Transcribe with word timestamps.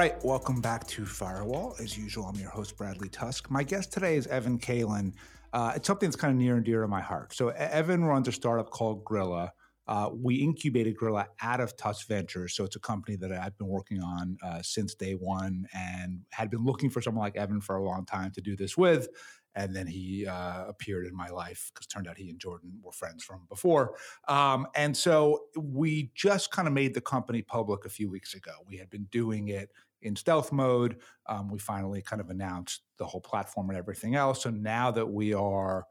right, 0.00 0.24
welcome 0.24 0.62
back 0.62 0.86
to 0.86 1.04
Firewall. 1.04 1.76
As 1.78 1.98
usual, 1.98 2.24
I'm 2.24 2.36
your 2.36 2.48
host, 2.48 2.74
Bradley 2.78 3.10
Tusk. 3.10 3.50
My 3.50 3.62
guest 3.62 3.92
today 3.92 4.16
is 4.16 4.26
Evan 4.28 4.58
Kaylin. 4.58 5.12
Uh, 5.52 5.74
it's 5.76 5.86
something 5.86 6.08
that's 6.08 6.16
kind 6.16 6.30
of 6.30 6.38
near 6.38 6.56
and 6.56 6.64
dear 6.64 6.80
to 6.80 6.88
my 6.88 7.02
heart. 7.02 7.34
So, 7.34 7.48
Evan 7.50 8.02
runs 8.04 8.26
a 8.26 8.32
startup 8.32 8.70
called 8.70 9.04
Grilla. 9.04 9.50
Uh, 9.86 10.08
we 10.10 10.36
incubated 10.36 10.96
Grilla 10.96 11.26
out 11.42 11.60
of 11.60 11.76
Tusk 11.76 12.08
Ventures. 12.08 12.54
So, 12.54 12.64
it's 12.64 12.76
a 12.76 12.80
company 12.80 13.18
that 13.18 13.30
I've 13.30 13.58
been 13.58 13.66
working 13.66 14.02
on 14.02 14.38
uh, 14.42 14.62
since 14.62 14.94
day 14.94 15.12
one 15.12 15.66
and 15.74 16.20
had 16.30 16.48
been 16.48 16.64
looking 16.64 16.88
for 16.88 17.02
someone 17.02 17.22
like 17.22 17.36
Evan 17.36 17.60
for 17.60 17.76
a 17.76 17.84
long 17.84 18.06
time 18.06 18.30
to 18.36 18.40
do 18.40 18.56
this 18.56 18.78
with 18.78 19.06
and 19.54 19.74
then 19.74 19.86
he 19.86 20.26
uh, 20.26 20.64
appeared 20.68 21.06
in 21.06 21.14
my 21.14 21.28
life 21.28 21.70
because 21.72 21.86
turned 21.86 22.06
out 22.06 22.16
he 22.16 22.30
and 22.30 22.38
Jordan 22.38 22.72
were 22.82 22.92
friends 22.92 23.24
from 23.24 23.46
before. 23.48 23.94
Um, 24.28 24.66
and 24.74 24.96
so 24.96 25.46
we 25.56 26.12
just 26.14 26.52
kind 26.52 26.68
of 26.68 26.74
made 26.74 26.94
the 26.94 27.00
company 27.00 27.42
public 27.42 27.84
a 27.84 27.88
few 27.88 28.08
weeks 28.08 28.34
ago. 28.34 28.52
We 28.66 28.76
had 28.76 28.90
been 28.90 29.08
doing 29.10 29.48
it 29.48 29.70
in 30.02 30.16
stealth 30.16 30.52
mode. 30.52 30.96
Um, 31.26 31.50
we 31.50 31.58
finally 31.58 32.02
kind 32.02 32.20
of 32.20 32.30
announced 32.30 32.82
the 32.98 33.06
whole 33.06 33.20
platform 33.20 33.70
and 33.70 33.78
everything 33.78 34.14
else. 34.14 34.42
So 34.42 34.50
now 34.50 34.90
that 34.90 35.06
we 35.06 35.34
are 35.34 35.86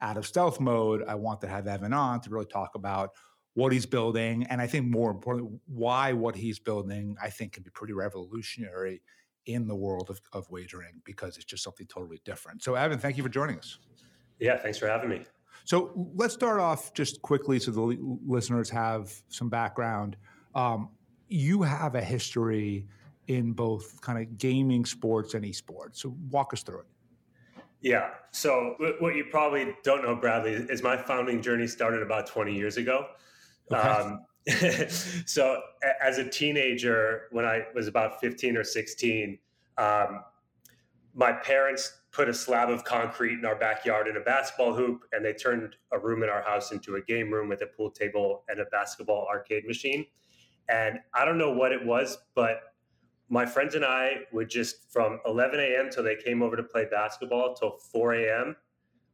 out 0.00 0.16
of 0.16 0.26
stealth 0.26 0.60
mode, 0.60 1.04
I 1.06 1.14
want 1.14 1.40
to 1.42 1.48
have 1.48 1.66
Evan 1.66 1.92
on 1.92 2.20
to 2.22 2.30
really 2.30 2.46
talk 2.46 2.74
about 2.74 3.10
what 3.54 3.72
he's 3.72 3.86
building, 3.86 4.44
and 4.50 4.60
I 4.60 4.66
think 4.66 4.86
more 4.86 5.10
importantly, 5.12 5.58
why 5.66 6.12
what 6.12 6.34
he's 6.34 6.58
building 6.58 7.16
I 7.22 7.30
think 7.30 7.52
can 7.52 7.62
be 7.62 7.70
pretty 7.70 7.92
revolutionary 7.92 9.00
in 9.46 9.68
the 9.68 9.74
world 9.74 10.10
of, 10.10 10.20
of 10.32 10.50
wagering 10.50 11.00
because 11.04 11.36
it's 11.36 11.44
just 11.44 11.62
something 11.62 11.86
totally 11.86 12.20
different. 12.24 12.62
So, 12.62 12.74
Evan, 12.74 12.98
thank 12.98 13.16
you 13.16 13.22
for 13.22 13.28
joining 13.28 13.58
us. 13.58 13.78
Yeah, 14.40 14.58
thanks 14.58 14.78
for 14.78 14.88
having 14.88 15.08
me. 15.08 15.22
So, 15.64 15.92
let's 16.16 16.34
start 16.34 16.60
off 16.60 16.92
just 16.94 17.22
quickly 17.22 17.60
so 17.60 17.70
the 17.70 18.18
listeners 18.26 18.68
have 18.70 19.14
some 19.28 19.48
background. 19.48 20.16
Um, 20.54 20.90
you 21.28 21.62
have 21.62 21.94
a 21.94 22.02
history 22.02 22.86
in 23.28 23.52
both 23.52 24.00
kind 24.00 24.18
of 24.18 24.38
gaming, 24.38 24.84
sports, 24.84 25.34
and 25.34 25.44
esports. 25.44 25.96
So, 25.96 26.16
walk 26.30 26.52
us 26.52 26.62
through 26.62 26.80
it. 26.80 26.86
Yeah. 27.80 28.10
So, 28.30 28.76
what 28.98 29.14
you 29.14 29.24
probably 29.30 29.74
don't 29.82 30.02
know, 30.02 30.16
Bradley, 30.16 30.52
is 30.52 30.82
my 30.82 30.96
founding 30.96 31.42
journey 31.42 31.66
started 31.66 32.02
about 32.02 32.26
20 32.26 32.54
years 32.54 32.76
ago. 32.76 33.06
Okay. 33.70 33.80
Um, 33.80 34.24
so 35.26 35.60
as 36.02 36.18
a 36.18 36.28
teenager, 36.28 37.24
when 37.30 37.44
I 37.44 37.64
was 37.74 37.88
about 37.88 38.20
15 38.20 38.56
or 38.56 38.64
16, 38.64 39.38
um, 39.78 40.20
my 41.14 41.32
parents 41.32 42.00
put 42.12 42.28
a 42.28 42.34
slab 42.34 42.68
of 42.68 42.84
concrete 42.84 43.38
in 43.38 43.44
our 43.44 43.56
backyard 43.56 44.06
in 44.06 44.16
a 44.16 44.20
basketball 44.20 44.74
hoop, 44.74 45.04
and 45.12 45.24
they 45.24 45.32
turned 45.32 45.76
a 45.92 45.98
room 45.98 46.22
in 46.22 46.28
our 46.28 46.42
house 46.42 46.72
into 46.72 46.96
a 46.96 47.00
game 47.02 47.32
room 47.32 47.48
with 47.48 47.62
a 47.62 47.66
pool 47.66 47.90
table 47.90 48.44
and 48.48 48.60
a 48.60 48.64
basketball 48.66 49.26
arcade 49.28 49.66
machine. 49.66 50.04
And 50.68 50.98
I 51.14 51.24
don't 51.24 51.38
know 51.38 51.52
what 51.52 51.72
it 51.72 51.84
was, 51.84 52.18
but 52.34 52.60
my 53.28 53.46
friends 53.46 53.74
and 53.74 53.84
I 53.84 54.20
would 54.32 54.48
just 54.48 54.92
from 54.92 55.20
11 55.26 55.58
a.m. 55.58 55.90
till 55.90 56.02
they 56.02 56.16
came 56.16 56.42
over 56.42 56.56
to 56.56 56.62
play 56.62 56.86
basketball 56.90 57.54
till 57.54 57.78
4 57.92 58.14
a.m. 58.14 58.56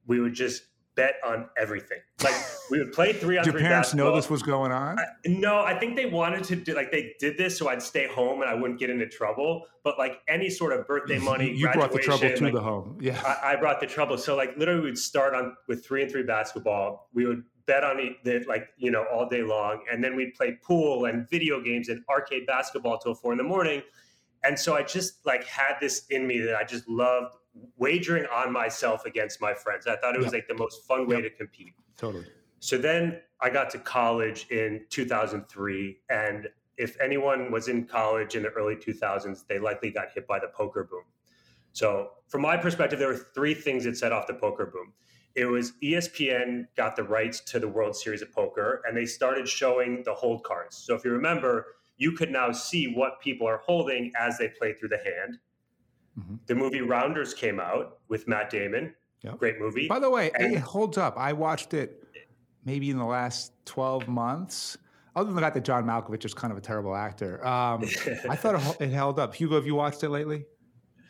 We 0.06 0.20
would 0.20 0.34
just 0.34 0.64
bet 0.97 1.14
on 1.25 1.48
everything. 1.56 1.98
Like 2.22 2.34
we 2.70 2.78
would 2.78 2.92
play 2.92 3.12
three 3.12 3.39
on 3.39 3.44
Did 3.44 3.52
three. 3.52 3.61
Your 3.62 3.69
parents 3.69 3.89
basketball. 3.89 4.11
know 4.11 4.17
this 4.17 4.28
was 4.28 4.42
going 4.42 4.72
on? 4.72 4.98
I, 4.98 5.05
no, 5.27 5.61
I 5.61 5.78
think 5.78 5.97
they 5.97 6.06
wanted 6.06 6.44
to 6.44 6.56
do 6.56 6.75
like 6.75 6.91
they 6.91 7.14
did 7.19 7.39
this 7.39 7.56
so 7.56 7.69
I'd 7.69 7.83
stay 7.83 8.06
home 8.06 8.42
and 8.42 8.50
I 8.50 8.55
wouldn't 8.55 8.78
get 8.78 8.91
into 8.91 9.06
trouble. 9.06 9.67
But 9.84 9.98
like 9.98 10.20
any 10.28 10.50
sort 10.50 10.72
of 10.72 10.86
birthday 10.86 11.19
money, 11.19 11.50
you 11.50 11.70
brought 11.70 11.92
the 11.92 11.98
trouble 11.98 12.28
to 12.28 12.45
like, 12.45 12.52
the 12.52 12.61
home. 12.61 12.98
Yeah, 13.00 13.20
I, 13.24 13.52
I, 13.52 13.56
brought 13.56 13.80
the 13.80 13.86
trouble. 13.86 14.19
So 14.19 14.36
like 14.36 14.56
literally, 14.58 14.83
we'd 14.83 14.98
start 14.98 15.34
on 15.34 15.56
with 15.69 15.84
three 15.84 16.02
and 16.02 16.11
three 16.11 16.24
basketball. 16.24 17.08
We 17.14 17.27
would 17.27 17.45
bet 17.70 17.84
on 17.84 18.00
it 18.24 18.48
like 18.48 18.70
you 18.78 18.90
know 18.90 19.04
all 19.12 19.28
day 19.28 19.42
long, 19.42 19.84
and 19.90 20.02
then 20.02 20.16
we'd 20.16 20.34
play 20.34 20.58
pool 20.60 21.04
and 21.04 21.28
video 21.30 21.60
games 21.60 21.88
and 21.88 22.02
arcade 22.10 22.44
basketball 22.46 22.98
till 22.98 23.14
four 23.14 23.30
in 23.30 23.38
the 23.38 23.44
morning. 23.44 23.80
And 24.42 24.58
so 24.58 24.74
I 24.74 24.82
just 24.82 25.24
like 25.24 25.45
had 25.45 25.74
this 25.80 26.06
in 26.11 26.27
me 26.27 26.40
that 26.40 26.56
I 26.56 26.64
just 26.64 26.89
loved 26.89 27.36
wagering 27.77 28.27
on 28.34 28.52
myself 28.52 29.05
against 29.05 29.40
my 29.40 29.55
friends. 29.55 29.86
I 29.86 29.96
thought 29.96 30.17
it 30.17 30.18
was 30.18 30.27
yep. 30.27 30.34
like 30.34 30.48
the 30.48 30.55
most 30.55 30.84
fun 30.84 31.06
way 31.06 31.17
yep. 31.17 31.24
to 31.24 31.30
compete. 31.30 31.74
Totally. 31.96 32.27
So 32.58 32.77
then 32.77 33.20
I 33.40 33.50
got 33.50 33.70
to 33.70 33.78
college 33.78 34.46
in 34.50 34.83
2003. 34.90 35.98
And 36.08 36.48
if 36.77 36.96
anyone 37.00 37.52
was 37.52 37.68
in 37.68 37.84
college 37.84 38.34
in 38.34 38.42
the 38.42 38.48
early 38.50 38.77
2000s, 38.77 39.46
they 39.46 39.58
likely 39.58 39.90
got 39.90 40.08
hit 40.14 40.27
by 40.27 40.39
the 40.39 40.48
poker 40.48 40.89
boom. 40.90 41.05
So, 41.72 42.11
from 42.27 42.42
my 42.42 42.56
perspective, 42.56 42.98
there 42.98 43.08
were 43.08 43.27
three 43.34 43.55
things 43.55 43.84
that 43.84 43.96
set 43.96 44.11
off 44.12 44.27
the 44.27 44.34
poker 44.34 44.66
boom. 44.66 44.92
It 45.35 45.45
was 45.45 45.73
ESPN 45.83 46.67
got 46.77 46.96
the 46.96 47.05
rights 47.05 47.41
to 47.41 47.58
the 47.58 47.68
World 47.68 47.96
Series 47.96 48.23
of 48.23 48.33
Poker 48.33 48.83
and 48.86 48.96
they 48.96 49.07
started 49.07 49.48
showing 49.48 50.02
the 50.05 50.14
hold 50.14 50.42
cards. 50.42 50.77
So, 50.77 50.95
if 50.95 51.05
you 51.05 51.13
remember, 51.13 51.67
you 51.96 52.13
could 52.13 52.30
now 52.30 52.51
see 52.51 52.92
what 52.92 53.20
people 53.20 53.46
are 53.46 53.58
holding 53.58 54.11
as 54.19 54.39
they 54.39 54.48
play 54.48 54.73
through 54.73 54.89
the 54.89 54.98
hand. 54.98 55.39
Mm-hmm. 56.19 56.36
The 56.46 56.55
movie 56.55 56.80
Rounders 56.80 57.35
came 57.35 57.61
out 57.61 57.98
with 58.08 58.27
Matt 58.27 58.51
Damon. 58.51 58.95
Yep. 59.23 59.39
Great 59.39 59.61
movie. 59.61 59.86
By 59.86 59.98
the 59.98 60.11
way, 60.11 60.30
and, 60.35 60.55
it 60.55 60.61
holds 60.61 60.96
up. 60.96 61.17
I 61.19 61.33
watched 61.33 61.74
it 61.74 62.02
maybe 62.64 62.90
in 62.90 62.98
the 62.98 63.05
last 63.05 63.52
12 63.67 64.08
months. 64.08 64.79
Other 65.14 65.27
than 65.27 65.35
the 65.35 65.42
fact 65.42 65.55
that 65.55 65.64
John 65.64 65.85
Malkovich 65.85 66.24
is 66.24 66.33
kind 66.33 66.52
of 66.52 66.57
a 66.57 66.61
terrible 66.61 66.95
actor, 66.95 67.45
um, 67.46 67.83
I 68.29 68.36
thought 68.36 68.80
it 68.80 68.90
held 68.90 69.19
up. 69.19 69.35
Hugo, 69.35 69.57
have 69.57 69.67
you 69.67 69.74
watched 69.74 70.02
it 70.02 70.08
lately? 70.08 70.45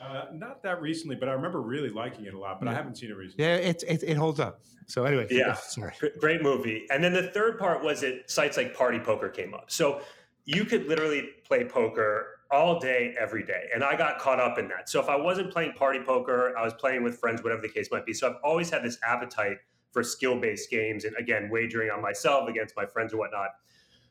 Uh, 0.00 0.24
not 0.32 0.62
that 0.62 0.80
recently, 0.80 1.14
but 1.14 1.28
I 1.28 1.32
remember 1.32 1.60
really 1.60 1.90
liking 1.90 2.24
it 2.24 2.34
a 2.34 2.38
lot. 2.38 2.58
But 2.58 2.66
yeah. 2.66 2.72
I 2.72 2.74
haven't 2.74 2.96
seen 2.96 3.10
it 3.10 3.16
recently. 3.16 3.44
Yeah, 3.44 3.56
it, 3.56 3.84
it, 3.86 4.02
it 4.02 4.16
holds 4.16 4.40
up. 4.40 4.62
So 4.86 5.04
anyway, 5.04 5.26
yeah, 5.30 5.54
sorry. 5.54 5.92
Great 6.18 6.42
movie. 6.42 6.86
And 6.90 7.04
then 7.04 7.12
the 7.12 7.28
third 7.28 7.58
part 7.58 7.84
was 7.84 8.00
that 8.00 8.30
sites 8.30 8.56
like 8.56 8.74
Party 8.74 8.98
Poker 8.98 9.28
came 9.28 9.54
up. 9.54 9.70
So 9.70 10.00
you 10.46 10.64
could 10.64 10.86
literally 10.86 11.28
play 11.44 11.64
poker 11.64 12.40
all 12.50 12.80
day, 12.80 13.14
every 13.18 13.44
day. 13.44 13.68
And 13.72 13.84
I 13.84 13.96
got 13.96 14.18
caught 14.18 14.40
up 14.40 14.58
in 14.58 14.68
that. 14.68 14.88
So 14.88 15.00
if 15.00 15.08
I 15.08 15.16
wasn't 15.16 15.52
playing 15.52 15.72
party 15.72 16.00
poker, 16.04 16.52
I 16.58 16.64
was 16.64 16.74
playing 16.74 17.04
with 17.04 17.18
friends, 17.18 17.42
whatever 17.42 17.62
the 17.62 17.68
case 17.68 17.88
might 17.92 18.04
be. 18.04 18.12
So 18.12 18.28
I've 18.28 18.36
always 18.42 18.70
had 18.70 18.82
this 18.82 18.98
appetite 19.06 19.58
for 19.92 20.02
skill 20.02 20.40
based 20.40 20.70
games 20.70 21.04
and 21.04 21.14
again, 21.16 21.48
wagering 21.50 21.90
on 21.90 22.02
myself 22.02 22.48
against 22.48 22.76
my 22.76 22.86
friends 22.86 23.12
or 23.12 23.18
whatnot. 23.18 23.50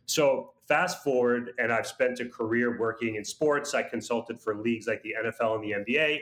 So 0.10 0.54
fast 0.68 1.04
forward, 1.04 1.52
and 1.60 1.72
I've 1.72 1.86
spent 1.86 2.20
a 2.20 2.26
career 2.26 2.80
working 2.80 3.16
in 3.16 3.24
sports. 3.24 3.76
I 3.76 3.84
consulted 3.84 4.40
for 4.40 4.56
leagues 4.56 4.88
like 4.88 5.04
the 5.04 5.16
NFL 5.24 5.56
and 5.56 5.64
the 5.64 5.72
NBA. 5.72 6.20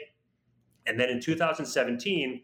And 0.86 1.00
then 1.00 1.10
in 1.10 1.22
2017, 1.22 2.42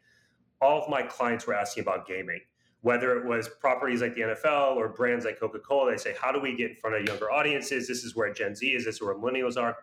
all 0.62 0.82
of 0.82 0.90
my 0.90 1.02
clients 1.02 1.46
were 1.46 1.54
asking 1.54 1.82
about 1.82 2.08
gaming 2.08 2.40
whether 2.84 3.18
it 3.18 3.26
was 3.26 3.48
properties 3.62 4.02
like 4.02 4.14
the 4.14 4.20
NFL 4.20 4.76
or 4.76 4.90
brands 4.90 5.24
like 5.24 5.40
Coca 5.40 5.58
Cola, 5.58 5.92
they 5.92 5.98
say, 5.98 6.14
how 6.22 6.34
do 6.34 6.40
we 6.42 6.54
get 6.54 6.72
in 6.72 6.76
front 6.76 6.98
of 6.98 7.06
younger 7.08 7.32
audiences? 7.32 7.88
This 7.88 8.04
is 8.04 8.14
where 8.14 8.32
Gen 8.34 8.56
Z 8.56 8.68
is, 8.68 8.84
this 8.84 8.96
is 8.96 9.02
where 9.02 9.16
millennials 9.16 9.56
are. 9.56 9.78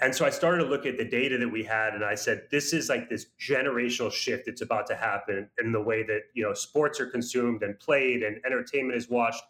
And 0.00 0.14
so 0.14 0.24
I 0.24 0.30
started 0.30 0.62
to 0.62 0.70
look 0.70 0.86
at 0.86 0.96
the 0.96 1.04
data 1.04 1.38
that 1.38 1.48
we 1.48 1.64
had, 1.64 1.92
and 1.92 2.04
I 2.04 2.14
said, 2.14 2.42
this 2.52 2.72
is 2.72 2.88
like 2.88 3.10
this 3.10 3.26
generational 3.40 4.12
shift 4.12 4.46
that's 4.46 4.60
about 4.60 4.86
to 4.88 4.94
happen 4.94 5.48
in 5.60 5.72
the 5.72 5.80
way 5.80 6.04
that 6.04 6.20
you 6.34 6.44
know 6.44 6.54
sports 6.54 7.00
are 7.00 7.06
consumed 7.06 7.64
and 7.64 7.78
played 7.80 8.22
and 8.22 8.40
entertainment 8.46 8.96
is 8.96 9.10
watched. 9.10 9.42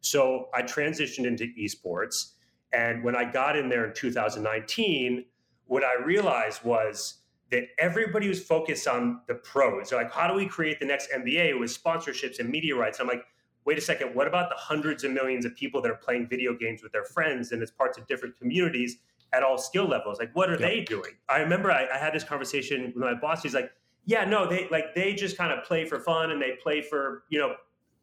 So 0.00 0.48
I 0.54 0.62
transitioned 0.62 1.26
into 1.26 1.52
esports. 1.58 2.32
And 2.72 3.02
when 3.02 3.16
I 3.16 3.30
got 3.30 3.56
in 3.56 3.68
there 3.68 3.86
in 3.86 3.94
2019, 3.94 5.24
what 5.66 5.84
I 5.84 6.02
realized 6.02 6.64
was 6.64 7.18
that 7.50 7.64
everybody 7.78 8.28
was 8.28 8.42
focused 8.42 8.86
on 8.86 9.20
the 9.26 9.34
pros. 9.34 9.90
They're 9.90 10.02
like, 10.02 10.12
how 10.12 10.28
do 10.28 10.34
we 10.34 10.46
create 10.46 10.80
the 10.80 10.86
next 10.86 11.10
NBA 11.10 11.58
with 11.58 11.70
sponsorships 11.70 12.40
and 12.40 12.48
media 12.48 12.76
rights? 12.76 13.00
I'm 13.00 13.06
like, 13.06 13.24
wait 13.64 13.78
a 13.78 13.80
second, 13.80 14.14
what 14.14 14.26
about 14.26 14.50
the 14.50 14.56
hundreds 14.56 15.04
of 15.04 15.12
millions 15.12 15.44
of 15.44 15.54
people 15.54 15.80
that 15.82 15.90
are 15.90 15.96
playing 15.96 16.28
video 16.28 16.54
games 16.54 16.82
with 16.82 16.92
their 16.92 17.04
friends 17.04 17.52
and 17.52 17.62
it's 17.62 17.70
parts 17.70 17.98
of 17.98 18.06
different 18.06 18.36
communities 18.38 18.98
at 19.32 19.42
all 19.42 19.58
skill 19.58 19.86
levels? 19.86 20.18
Like, 20.18 20.34
what 20.34 20.50
are 20.50 20.56
they 20.56 20.80
doing? 20.80 21.12
I 21.28 21.38
remember 21.38 21.70
I, 21.70 21.86
I 21.92 21.98
had 21.98 22.14
this 22.14 22.24
conversation 22.24 22.92
with 22.94 22.96
my 22.96 23.14
boss. 23.14 23.42
He's 23.42 23.54
like, 23.54 23.70
yeah, 24.04 24.24
no, 24.24 24.48
they 24.48 24.68
like 24.70 24.94
they 24.94 25.12
just 25.12 25.36
kind 25.36 25.52
of 25.52 25.64
play 25.64 25.84
for 25.84 26.00
fun 26.00 26.30
and 26.30 26.40
they 26.40 26.52
play 26.62 26.80
for 26.80 27.24
you 27.28 27.38
know 27.38 27.56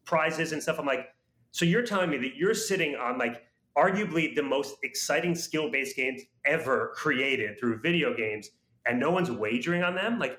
prizes 0.04 0.52
and 0.52 0.62
stuff. 0.62 0.78
I'm 0.78 0.86
like, 0.86 1.08
so 1.56 1.64
you're 1.64 1.80
telling 1.80 2.10
me 2.10 2.18
that 2.18 2.36
you're 2.36 2.52
sitting 2.52 2.96
on 2.96 3.16
like 3.16 3.46
arguably 3.78 4.34
the 4.34 4.42
most 4.42 4.76
exciting 4.82 5.34
skill 5.34 5.70
based 5.70 5.96
games 5.96 6.20
ever 6.44 6.92
created 6.94 7.58
through 7.58 7.78
video 7.78 8.14
games 8.14 8.50
and 8.84 9.00
no 9.00 9.10
one's 9.10 9.30
wagering 9.30 9.82
on 9.82 9.94
them, 9.94 10.18
like 10.18 10.38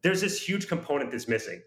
there's 0.00 0.22
this 0.22 0.40
huge 0.40 0.66
component 0.66 1.10
that's 1.10 1.28
missing. 1.28 1.60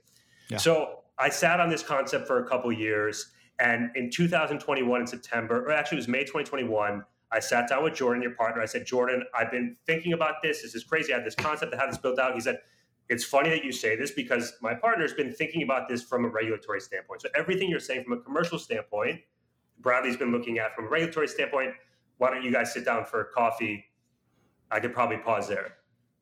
Yeah. 0.50 0.58
So 0.58 1.02
I 1.20 1.30
sat 1.30 1.60
on 1.60 1.70
this 1.70 1.84
concept 1.84 2.26
for 2.26 2.44
a 2.44 2.50
couple 2.50 2.72
years. 2.72 3.34
And 3.60 3.92
in 3.96 4.10
2021, 4.10 5.02
in 5.02 5.06
September, 5.06 5.64
or 5.64 5.72
actually 5.74 5.98
it 5.98 6.00
was 6.00 6.08
May 6.08 6.22
2021, 6.22 7.04
I 7.32 7.40
sat 7.40 7.70
down 7.70 7.84
with 7.84 7.94
Jordan, 7.94 8.24
your 8.24 8.34
partner. 8.34 8.64
I 8.64 8.66
said, 8.66 8.88
Jordan, 8.88 9.24
I've 9.38 9.52
been 9.52 9.76
thinking 9.86 10.14
about 10.14 10.42
this. 10.42 10.64
This 10.64 10.74
is 10.74 10.84
crazy. 10.84 11.14
I 11.14 11.18
had 11.18 11.26
this 11.26 11.36
concept 11.36 11.72
to 11.72 11.78
have 11.78 11.92
this 11.92 12.00
built 12.00 12.18
out. 12.18 12.34
He 12.34 12.42
said, 12.42 12.58
It's 13.10 13.24
funny 13.24 13.50
that 13.50 13.64
you 13.64 13.72
say 13.72 13.96
this 13.96 14.12
because 14.12 14.54
my 14.62 14.74
partner's 14.74 15.14
been 15.14 15.32
thinking 15.32 15.64
about 15.64 15.88
this 15.88 16.04
from 16.04 16.26
a 16.26 16.28
regulatory 16.28 16.82
standpoint. 16.82 17.22
So 17.22 17.30
everything 17.36 17.70
you're 17.70 17.80
saying 17.80 18.04
from 18.04 18.14
a 18.14 18.18
commercial 18.22 18.60
standpoint, 18.60 19.22
Bradley's 19.80 20.18
been 20.18 20.32
looking 20.32 20.60
at 20.60 20.76
from 20.76 20.86
a 20.86 20.90
regulatory 20.90 21.28
standpoint. 21.28 21.72
Why 22.18 22.32
don't 22.32 22.44
you 22.44 22.52
guys 22.52 22.74
sit 22.74 22.84
down 22.84 23.06
for 23.06 23.26
coffee? 23.26 23.86
I 24.72 24.80
could 24.80 24.94
probably 24.94 25.18
pause 25.18 25.48
there. 25.48 25.78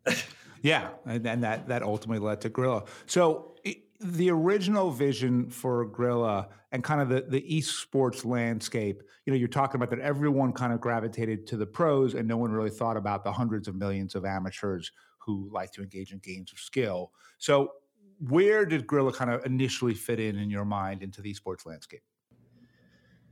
yeah, 0.62 0.90
and, 1.06 1.26
and, 1.26 1.44
that 1.44 1.68
that 1.68 1.82
ultimately 1.82 2.24
led 2.24 2.42
to 2.42 2.50
Grilla. 2.50 2.86
So 3.08 3.56
it, 3.64 3.78
the 4.00 4.30
original 4.30 4.92
vision 4.92 5.50
for 5.50 5.88
Grilla 5.88 6.50
and 6.72 6.84
kind 6.84 7.02
of 7.02 7.10
the, 7.10 7.22
the 7.22 7.42
esports 7.42 8.26
landscape, 8.26 9.02
you 9.26 9.34
know, 9.34 9.38
you're 9.38 9.48
talking 9.48 9.82
about 9.82 9.90
that 9.90 10.00
everyone 10.00 10.52
kind 10.52 10.74
of 10.74 10.82
gravitated 10.82 11.48
to 11.48 11.58
the 11.58 11.66
pros 11.66 12.14
and 12.14 12.28
no 12.28 12.38
one 12.38 12.52
really 12.52 12.70
thought 12.70 12.98
about 12.98 13.24
the 13.24 13.32
hundreds 13.32 13.68
of 13.68 13.76
millions 13.76 14.14
of 14.14 14.26
amateurs 14.26 14.92
who 15.26 15.50
like 15.52 15.72
to 15.74 15.82
engage 15.82 16.12
in 16.12 16.20
games 16.20 16.52
of 16.52 16.60
skill. 16.60 17.12
So, 17.38 17.72
where 18.20 18.66
did 18.66 18.88
Grilla 18.88 19.14
kind 19.14 19.30
of 19.30 19.46
initially 19.46 19.94
fit 19.94 20.20
in 20.20 20.38
in 20.38 20.50
your 20.50 20.66
mind 20.66 21.04
into 21.04 21.22
the 21.22 21.34
esports 21.34 21.66
landscape? 21.66 22.02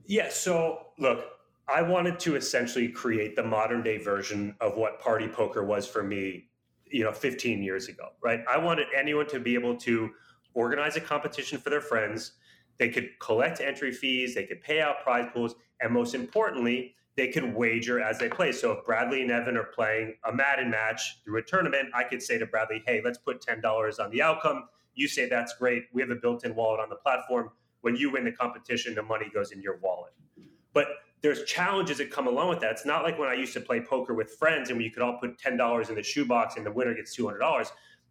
Yeah. 0.06 0.30
So, 0.30 0.88
look, 1.00 1.26
I 1.68 1.82
wanted 1.82 2.20
to 2.22 2.36
essentially 2.36 2.90
create 2.90 3.36
the 3.36 3.44
modern 3.44 3.84
day 3.84 3.98
version 3.98 4.56
of 4.60 4.76
what 4.76 5.00
party 5.00 5.28
poker 5.28 5.64
was 5.64 5.88
for 5.88 6.04
me, 6.04 6.50
you 6.86 7.04
know, 7.04 7.14
15 7.14 7.64
years 7.64 7.88
ago, 7.88 8.10
right? 8.22 8.42
I 8.50 8.58
wanted 8.58 8.88
anyone 8.96 9.28
to 9.28 9.40
be 9.40 9.54
able 9.54 9.78
to 9.78 10.12
organize 10.54 10.98
a 10.98 11.02
competition 11.02 11.58
for 11.58 11.70
their 11.70 11.82
friends. 11.82 12.34
They 12.78 12.90
could 12.90 13.12
collect 13.20 13.62
entry 13.62 13.92
fees, 13.92 14.36
they 14.36 14.46
could 14.46 14.62
pay 14.62 14.82
out 14.82 15.04
prize 15.04 15.30
pools, 15.34 15.56
and 15.80 15.94
most 15.94 16.16
importantly, 16.16 16.96
they 17.16 17.28
could 17.28 17.54
wager 17.54 18.02
as 18.02 18.18
they 18.18 18.30
play. 18.30 18.52
So 18.52 18.72
if 18.72 18.86
Bradley 18.86 19.22
and 19.22 19.32
Evan 19.32 19.56
are 19.58 19.64
playing 19.64 20.16
a 20.26 20.34
Madden 20.34 20.70
match 20.70 21.20
through 21.24 21.40
a 21.40 21.44
tournament, 21.44 21.90
I 21.94 22.04
could 22.04 22.22
say 22.22 22.38
to 22.38 22.46
Bradley, 22.46 22.82
hey, 22.86 23.02
let's 23.04 23.20
put 23.20 23.46
$10 23.46 24.00
on 24.04 24.10
the 24.10 24.22
outcome. 24.22 24.68
You 24.96 25.08
say 25.08 25.30
that's 25.30 25.56
great. 25.58 25.84
We 25.94 26.02
have 26.02 26.10
a 26.10 26.16
built 26.16 26.44
in 26.46 26.56
wallet 26.56 26.80
on 26.80 26.90
the 26.90 26.96
platform. 26.96 27.52
When 27.82 27.96
you 27.96 28.12
win 28.12 28.24
the 28.24 28.32
competition, 28.32 28.96
the 28.96 29.04
money 29.04 29.30
goes 29.34 29.52
in 29.52 29.62
your 29.62 29.78
wallet. 29.78 30.14
But 30.74 30.88
there's 31.22 31.44
challenges 31.46 32.00
that 32.00 32.12
come 32.12 32.28
along 32.28 32.50
with 32.50 32.60
that. 32.62 32.72
It's 32.72 32.86
not 32.86 33.04
like 33.04 33.18
when 33.20 33.30
I 33.30 33.34
used 33.34 33.54
to 33.54 33.62
play 33.62 33.80
poker 33.80 34.14
with 34.14 34.32
friends 34.32 34.70
and 34.70 34.78
we 34.78 34.90
could 34.90 35.04
all 35.04 35.18
put 35.18 35.38
$10 35.38 35.90
in 35.90 35.96
the 35.96 36.04
shoebox 36.04 36.58
and 36.58 36.66
the 36.66 36.72
winner 36.72 36.94
gets 36.94 37.16
$200 37.16 37.68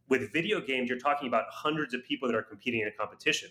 with 0.08 0.32
video 0.32 0.60
games, 0.60 0.88
you're 0.88 0.98
talking 0.98 1.28
about 1.28 1.44
hundreds 1.50 1.94
of 1.94 2.04
people 2.04 2.28
that 2.28 2.34
are 2.34 2.42
competing 2.42 2.80
in 2.80 2.88
a 2.88 2.92
competition. 2.92 3.50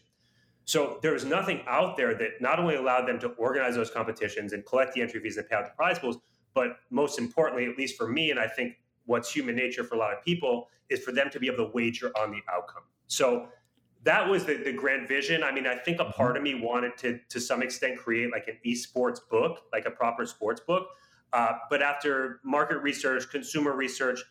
So 0.71 0.99
there 1.01 1.11
was 1.11 1.25
nothing 1.25 1.63
out 1.67 1.97
there 1.97 2.13
that 2.13 2.39
not 2.39 2.57
only 2.57 2.75
allowed 2.75 3.05
them 3.05 3.19
to 3.19 3.27
organize 3.31 3.75
those 3.75 3.91
competitions 3.91 4.53
and 4.53 4.65
collect 4.65 4.93
the 4.93 5.01
entry 5.01 5.19
fees 5.19 5.35
and 5.35 5.45
pay 5.49 5.57
out 5.57 5.65
the 5.65 5.71
prize 5.71 5.99
pools, 5.99 6.19
but 6.53 6.77
most 6.89 7.19
importantly, 7.19 7.65
at 7.65 7.77
least 7.77 7.97
for 7.97 8.07
me, 8.07 8.31
and 8.31 8.39
I 8.39 8.47
think 8.47 8.77
what's 9.03 9.29
human 9.29 9.53
nature 9.53 9.83
for 9.83 9.95
a 9.95 9.97
lot 9.97 10.13
of 10.13 10.23
people, 10.23 10.69
is 10.87 11.03
for 11.03 11.11
them 11.11 11.29
to 11.31 11.41
be 11.41 11.47
able 11.47 11.65
to 11.65 11.71
wager 11.73 12.13
on 12.17 12.31
the 12.31 12.39
outcome. 12.49 12.83
So 13.07 13.49
that 14.03 14.25
was 14.29 14.45
the, 14.45 14.53
the 14.63 14.71
grand 14.71 15.09
vision. 15.09 15.43
I 15.43 15.51
mean, 15.51 15.67
I 15.67 15.75
think 15.75 15.99
a 15.99 16.05
part 16.05 16.37
of 16.37 16.43
me 16.43 16.55
wanted 16.55 16.97
to, 16.99 17.19
to 17.27 17.41
some 17.41 17.61
extent, 17.61 17.99
create 17.99 18.31
like 18.31 18.47
an 18.47 18.57
esports 18.65 19.19
book, 19.29 19.63
like 19.73 19.85
a 19.85 19.91
proper 19.91 20.25
sports 20.25 20.61
book. 20.61 20.87
Uh, 21.33 21.51
but 21.69 21.81
after 21.81 22.39
market 22.45 22.77
research, 22.77 23.29
consumer 23.29 23.75
research, 23.75 24.21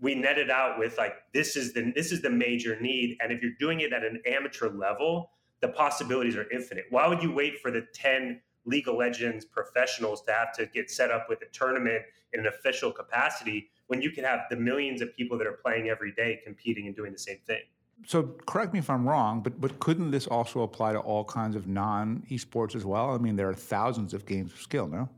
we 0.00 0.14
netted 0.14 0.48
out 0.48 0.78
with 0.78 0.96
like 0.96 1.16
this 1.34 1.54
is 1.54 1.74
the 1.74 1.92
this 1.94 2.12
is 2.12 2.22
the 2.22 2.30
major 2.30 2.80
need 2.80 3.16
and 3.20 3.30
if 3.30 3.40
you're 3.40 3.52
doing 3.60 3.80
it 3.80 3.92
at 3.92 4.02
an 4.02 4.20
amateur 4.26 4.68
level 4.68 5.30
the 5.62 5.68
possibilities 5.68 6.36
are 6.36 6.50
infinite 6.50 6.84
why 6.90 7.06
would 7.06 7.22
you 7.22 7.32
wait 7.32 7.58
for 7.58 7.70
the 7.70 7.86
10 7.94 8.40
league 8.66 8.86
of 8.88 8.96
legends 8.96 9.44
professionals 9.44 10.22
to 10.22 10.32
have 10.32 10.52
to 10.52 10.66
get 10.66 10.90
set 10.90 11.10
up 11.10 11.26
with 11.28 11.40
a 11.42 11.46
tournament 11.52 12.02
in 12.34 12.40
an 12.40 12.46
official 12.46 12.92
capacity 12.92 13.70
when 13.86 14.02
you 14.02 14.10
can 14.10 14.24
have 14.24 14.40
the 14.50 14.56
millions 14.56 15.00
of 15.00 15.14
people 15.16 15.38
that 15.38 15.46
are 15.46 15.58
playing 15.64 15.88
every 15.88 16.12
day 16.12 16.40
competing 16.44 16.86
and 16.86 16.94
doing 16.94 17.12
the 17.12 17.18
same 17.18 17.38
thing 17.46 17.62
so 18.06 18.34
correct 18.46 18.72
me 18.72 18.78
if 18.78 18.90
i'm 18.90 19.08
wrong 19.08 19.40
but 19.42 19.58
but 19.60 19.78
couldn't 19.80 20.10
this 20.10 20.26
also 20.26 20.62
apply 20.62 20.92
to 20.92 20.98
all 20.98 21.24
kinds 21.24 21.56
of 21.56 21.66
non 21.66 22.22
esports 22.30 22.76
as 22.76 22.84
well 22.84 23.10
i 23.10 23.18
mean 23.18 23.36
there 23.36 23.48
are 23.48 23.54
thousands 23.54 24.12
of 24.12 24.26
games 24.26 24.52
of 24.52 24.60
skill 24.60 24.86
no 24.86 25.08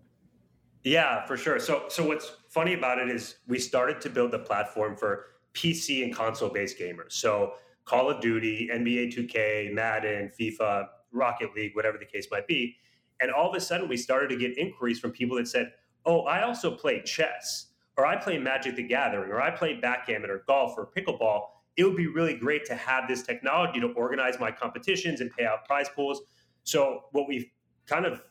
yeah, 0.84 1.24
for 1.24 1.36
sure. 1.36 1.58
So 1.58 1.84
so 1.88 2.06
what's 2.06 2.36
funny 2.50 2.74
about 2.74 2.98
it 2.98 3.10
is 3.10 3.36
we 3.48 3.58
started 3.58 4.00
to 4.02 4.10
build 4.10 4.30
the 4.30 4.38
platform 4.38 4.96
for 4.96 5.26
PC 5.54 6.04
and 6.04 6.14
console 6.14 6.50
based 6.50 6.78
gamers. 6.78 7.12
So 7.12 7.54
Call 7.84 8.10
of 8.10 8.20
Duty, 8.20 8.68
NBA 8.72 9.14
2K, 9.14 9.72
Madden, 9.72 10.30
FIFA, 10.38 10.86
Rocket 11.12 11.54
League, 11.54 11.74
whatever 11.74 11.98
the 11.98 12.04
case 12.04 12.26
might 12.30 12.46
be. 12.46 12.76
And 13.20 13.30
all 13.30 13.48
of 13.48 13.54
a 13.54 13.60
sudden 13.60 13.88
we 13.88 13.96
started 13.96 14.28
to 14.30 14.36
get 14.36 14.56
inquiries 14.58 14.98
from 14.98 15.12
people 15.12 15.36
that 15.36 15.48
said, 15.48 15.72
"Oh, 16.04 16.22
I 16.22 16.42
also 16.42 16.74
play 16.74 17.02
chess." 17.02 17.68
Or 17.96 18.04
I 18.04 18.16
play 18.16 18.38
Magic 18.38 18.74
the 18.74 18.82
Gathering, 18.82 19.30
or 19.30 19.40
I 19.40 19.52
play 19.52 19.74
backgammon 19.74 20.28
or 20.28 20.42
golf 20.48 20.76
or 20.76 20.90
pickleball. 20.96 21.42
It 21.76 21.84
would 21.84 21.96
be 21.96 22.08
really 22.08 22.34
great 22.34 22.64
to 22.66 22.74
have 22.74 23.06
this 23.06 23.22
technology 23.22 23.78
to 23.80 23.92
organize 23.92 24.40
my 24.40 24.50
competitions 24.50 25.20
and 25.20 25.30
pay 25.30 25.44
out 25.44 25.64
prize 25.64 25.88
pools. 25.88 26.22
So, 26.64 27.04
what 27.12 27.28
we've 27.28 27.46
kind 27.86 28.04
of 28.04 28.22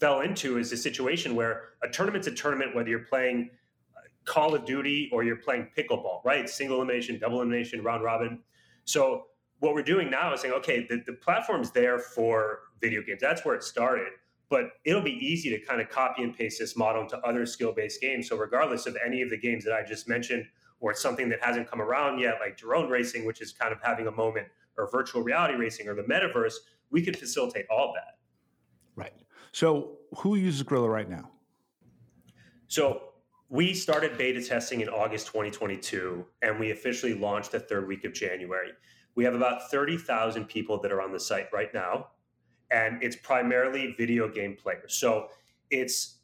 fell 0.00 0.20
into 0.20 0.58
is 0.58 0.72
a 0.72 0.76
situation 0.76 1.34
where 1.34 1.70
a 1.82 1.88
tournament's 1.88 2.26
a 2.26 2.32
tournament, 2.32 2.74
whether 2.74 2.88
you're 2.88 3.00
playing 3.00 3.50
uh, 3.94 4.00
Call 4.24 4.54
of 4.54 4.64
Duty 4.64 5.10
or 5.12 5.22
you're 5.22 5.36
playing 5.36 5.68
pickleball, 5.76 6.24
right? 6.24 6.48
Single 6.48 6.78
elimination, 6.78 7.18
double 7.18 7.42
elimination, 7.42 7.82
round 7.82 8.02
robin. 8.02 8.42
So 8.90 9.26
what 9.60 9.74
we're 9.74 9.82
doing 9.82 10.10
now 10.10 10.34
is 10.34 10.40
saying, 10.40 10.54
okay, 10.54 10.86
the, 10.88 11.02
the 11.06 11.12
platform's 11.12 11.70
there 11.70 11.98
for 11.98 12.60
video 12.80 13.02
games. 13.02 13.20
That's 13.20 13.44
where 13.44 13.54
it 13.54 13.62
started. 13.62 14.08
But 14.48 14.70
it'll 14.84 15.02
be 15.02 15.12
easy 15.24 15.48
to 15.50 15.60
kind 15.64 15.80
of 15.80 15.88
copy 15.88 16.24
and 16.24 16.36
paste 16.36 16.58
this 16.58 16.76
model 16.76 17.02
into 17.02 17.16
other 17.18 17.46
skill-based 17.46 18.00
games. 18.00 18.28
So 18.28 18.36
regardless 18.36 18.86
of 18.86 18.96
any 19.04 19.22
of 19.22 19.30
the 19.30 19.36
games 19.36 19.64
that 19.64 19.72
I 19.72 19.84
just 19.86 20.08
mentioned, 20.08 20.46
or 20.80 20.94
something 20.94 21.28
that 21.28 21.44
hasn't 21.44 21.70
come 21.70 21.80
around 21.80 22.18
yet, 22.18 22.38
like 22.40 22.56
drone 22.56 22.88
racing, 22.88 23.26
which 23.26 23.40
is 23.40 23.52
kind 23.52 23.72
of 23.72 23.78
having 23.82 24.06
a 24.06 24.10
moment, 24.10 24.48
or 24.76 24.90
virtual 24.90 25.22
reality 25.22 25.54
racing, 25.54 25.86
or 25.86 25.94
the 25.94 26.02
metaverse, 26.02 26.54
we 26.90 27.02
could 27.02 27.16
facilitate 27.16 27.66
all 27.70 27.90
of 27.90 27.94
that. 27.94 28.18
Right. 28.96 29.12
So, 29.52 29.98
who 30.16 30.36
uses 30.36 30.62
Grilla 30.62 30.90
right 30.90 31.08
now? 31.08 31.30
So, 32.66 33.09
we 33.50 33.74
started 33.74 34.16
beta 34.16 34.40
testing 34.40 34.80
in 34.80 34.88
August 34.88 35.26
2022, 35.26 36.24
and 36.40 36.58
we 36.58 36.70
officially 36.70 37.14
launched 37.14 37.50
the 37.50 37.58
third 37.58 37.88
week 37.88 38.04
of 38.04 38.12
January. 38.14 38.70
We 39.16 39.24
have 39.24 39.34
about 39.34 39.72
30,000 39.72 40.44
people 40.44 40.80
that 40.80 40.92
are 40.92 41.02
on 41.02 41.12
the 41.12 41.18
site 41.18 41.48
right 41.52 41.74
now, 41.74 42.06
and 42.70 43.02
it's 43.02 43.16
primarily 43.16 43.96
video 43.98 44.28
game 44.28 44.56
players. 44.56 44.94
So, 44.94 45.28
it's 45.70 46.18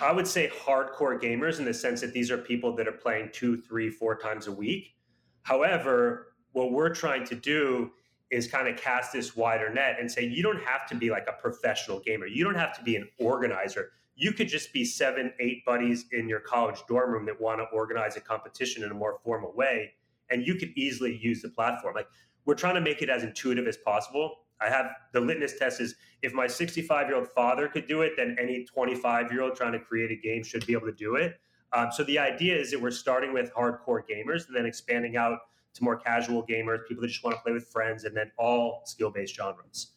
I 0.00 0.12
would 0.12 0.26
say 0.26 0.48
hardcore 0.48 1.20
gamers 1.20 1.58
in 1.60 1.64
the 1.64 1.72
sense 1.72 2.00
that 2.00 2.12
these 2.12 2.30
are 2.30 2.38
people 2.38 2.74
that 2.76 2.86
are 2.86 2.92
playing 2.92 3.30
two, 3.32 3.56
three, 3.56 3.88
four 3.88 4.16
times 4.16 4.48
a 4.48 4.52
week. 4.52 4.94
However, 5.42 6.34
what 6.52 6.72
we're 6.72 6.94
trying 6.94 7.24
to 7.26 7.34
do 7.34 7.92
is 8.30 8.46
kind 8.46 8.68
of 8.68 8.76
cast 8.76 9.12
this 9.12 9.34
wider 9.34 9.72
net 9.72 9.96
and 9.98 10.10
say 10.10 10.24
you 10.24 10.42
don't 10.42 10.60
have 10.62 10.86
to 10.88 10.94
be 10.94 11.08
like 11.10 11.26
a 11.28 11.40
professional 11.40 12.00
gamer. 12.00 12.26
You 12.26 12.44
don't 12.44 12.56
have 12.56 12.76
to 12.76 12.84
be 12.84 12.96
an 12.96 13.08
organizer. 13.18 13.92
You 14.20 14.32
could 14.32 14.48
just 14.48 14.72
be 14.72 14.84
seven, 14.84 15.32
eight 15.38 15.64
buddies 15.64 16.06
in 16.10 16.28
your 16.28 16.40
college 16.40 16.80
dorm 16.88 17.12
room 17.12 17.24
that 17.26 17.40
want 17.40 17.60
to 17.60 17.64
organize 17.72 18.16
a 18.16 18.20
competition 18.20 18.82
in 18.82 18.90
a 18.90 18.94
more 18.94 19.20
formal 19.24 19.52
way, 19.54 19.92
and 20.28 20.44
you 20.44 20.56
could 20.56 20.70
easily 20.76 21.16
use 21.16 21.40
the 21.40 21.48
platform. 21.48 21.94
Like 21.94 22.08
we're 22.44 22.56
trying 22.56 22.74
to 22.74 22.80
make 22.80 23.00
it 23.00 23.08
as 23.08 23.22
intuitive 23.22 23.68
as 23.68 23.76
possible. 23.76 24.40
I 24.60 24.70
have 24.70 24.86
the 25.12 25.20
litmus 25.20 25.56
test 25.56 25.80
is 25.80 25.94
if 26.22 26.32
my 26.32 26.48
65 26.48 27.06
year 27.06 27.16
old 27.16 27.28
father 27.28 27.68
could 27.68 27.86
do 27.86 28.02
it, 28.02 28.14
then 28.16 28.36
any 28.40 28.64
25 28.64 29.30
year 29.30 29.42
old 29.42 29.54
trying 29.54 29.72
to 29.72 29.78
create 29.78 30.10
a 30.10 30.16
game 30.16 30.42
should 30.42 30.66
be 30.66 30.72
able 30.72 30.86
to 30.86 30.92
do 30.92 31.14
it. 31.14 31.38
Um, 31.72 31.90
so 31.92 32.02
the 32.02 32.18
idea 32.18 32.56
is 32.56 32.72
that 32.72 32.80
we're 32.80 32.90
starting 32.90 33.32
with 33.32 33.52
hardcore 33.54 34.02
gamers 34.10 34.48
and 34.48 34.56
then 34.56 34.66
expanding 34.66 35.16
out 35.16 35.38
to 35.74 35.84
more 35.84 35.96
casual 35.96 36.44
gamers, 36.44 36.88
people 36.88 37.02
that 37.02 37.08
just 37.08 37.22
want 37.22 37.36
to 37.36 37.42
play 37.42 37.52
with 37.52 37.68
friends, 37.68 38.02
and 38.02 38.16
then 38.16 38.32
all 38.36 38.82
skill 38.84 39.10
based 39.10 39.36
genres. 39.36 39.92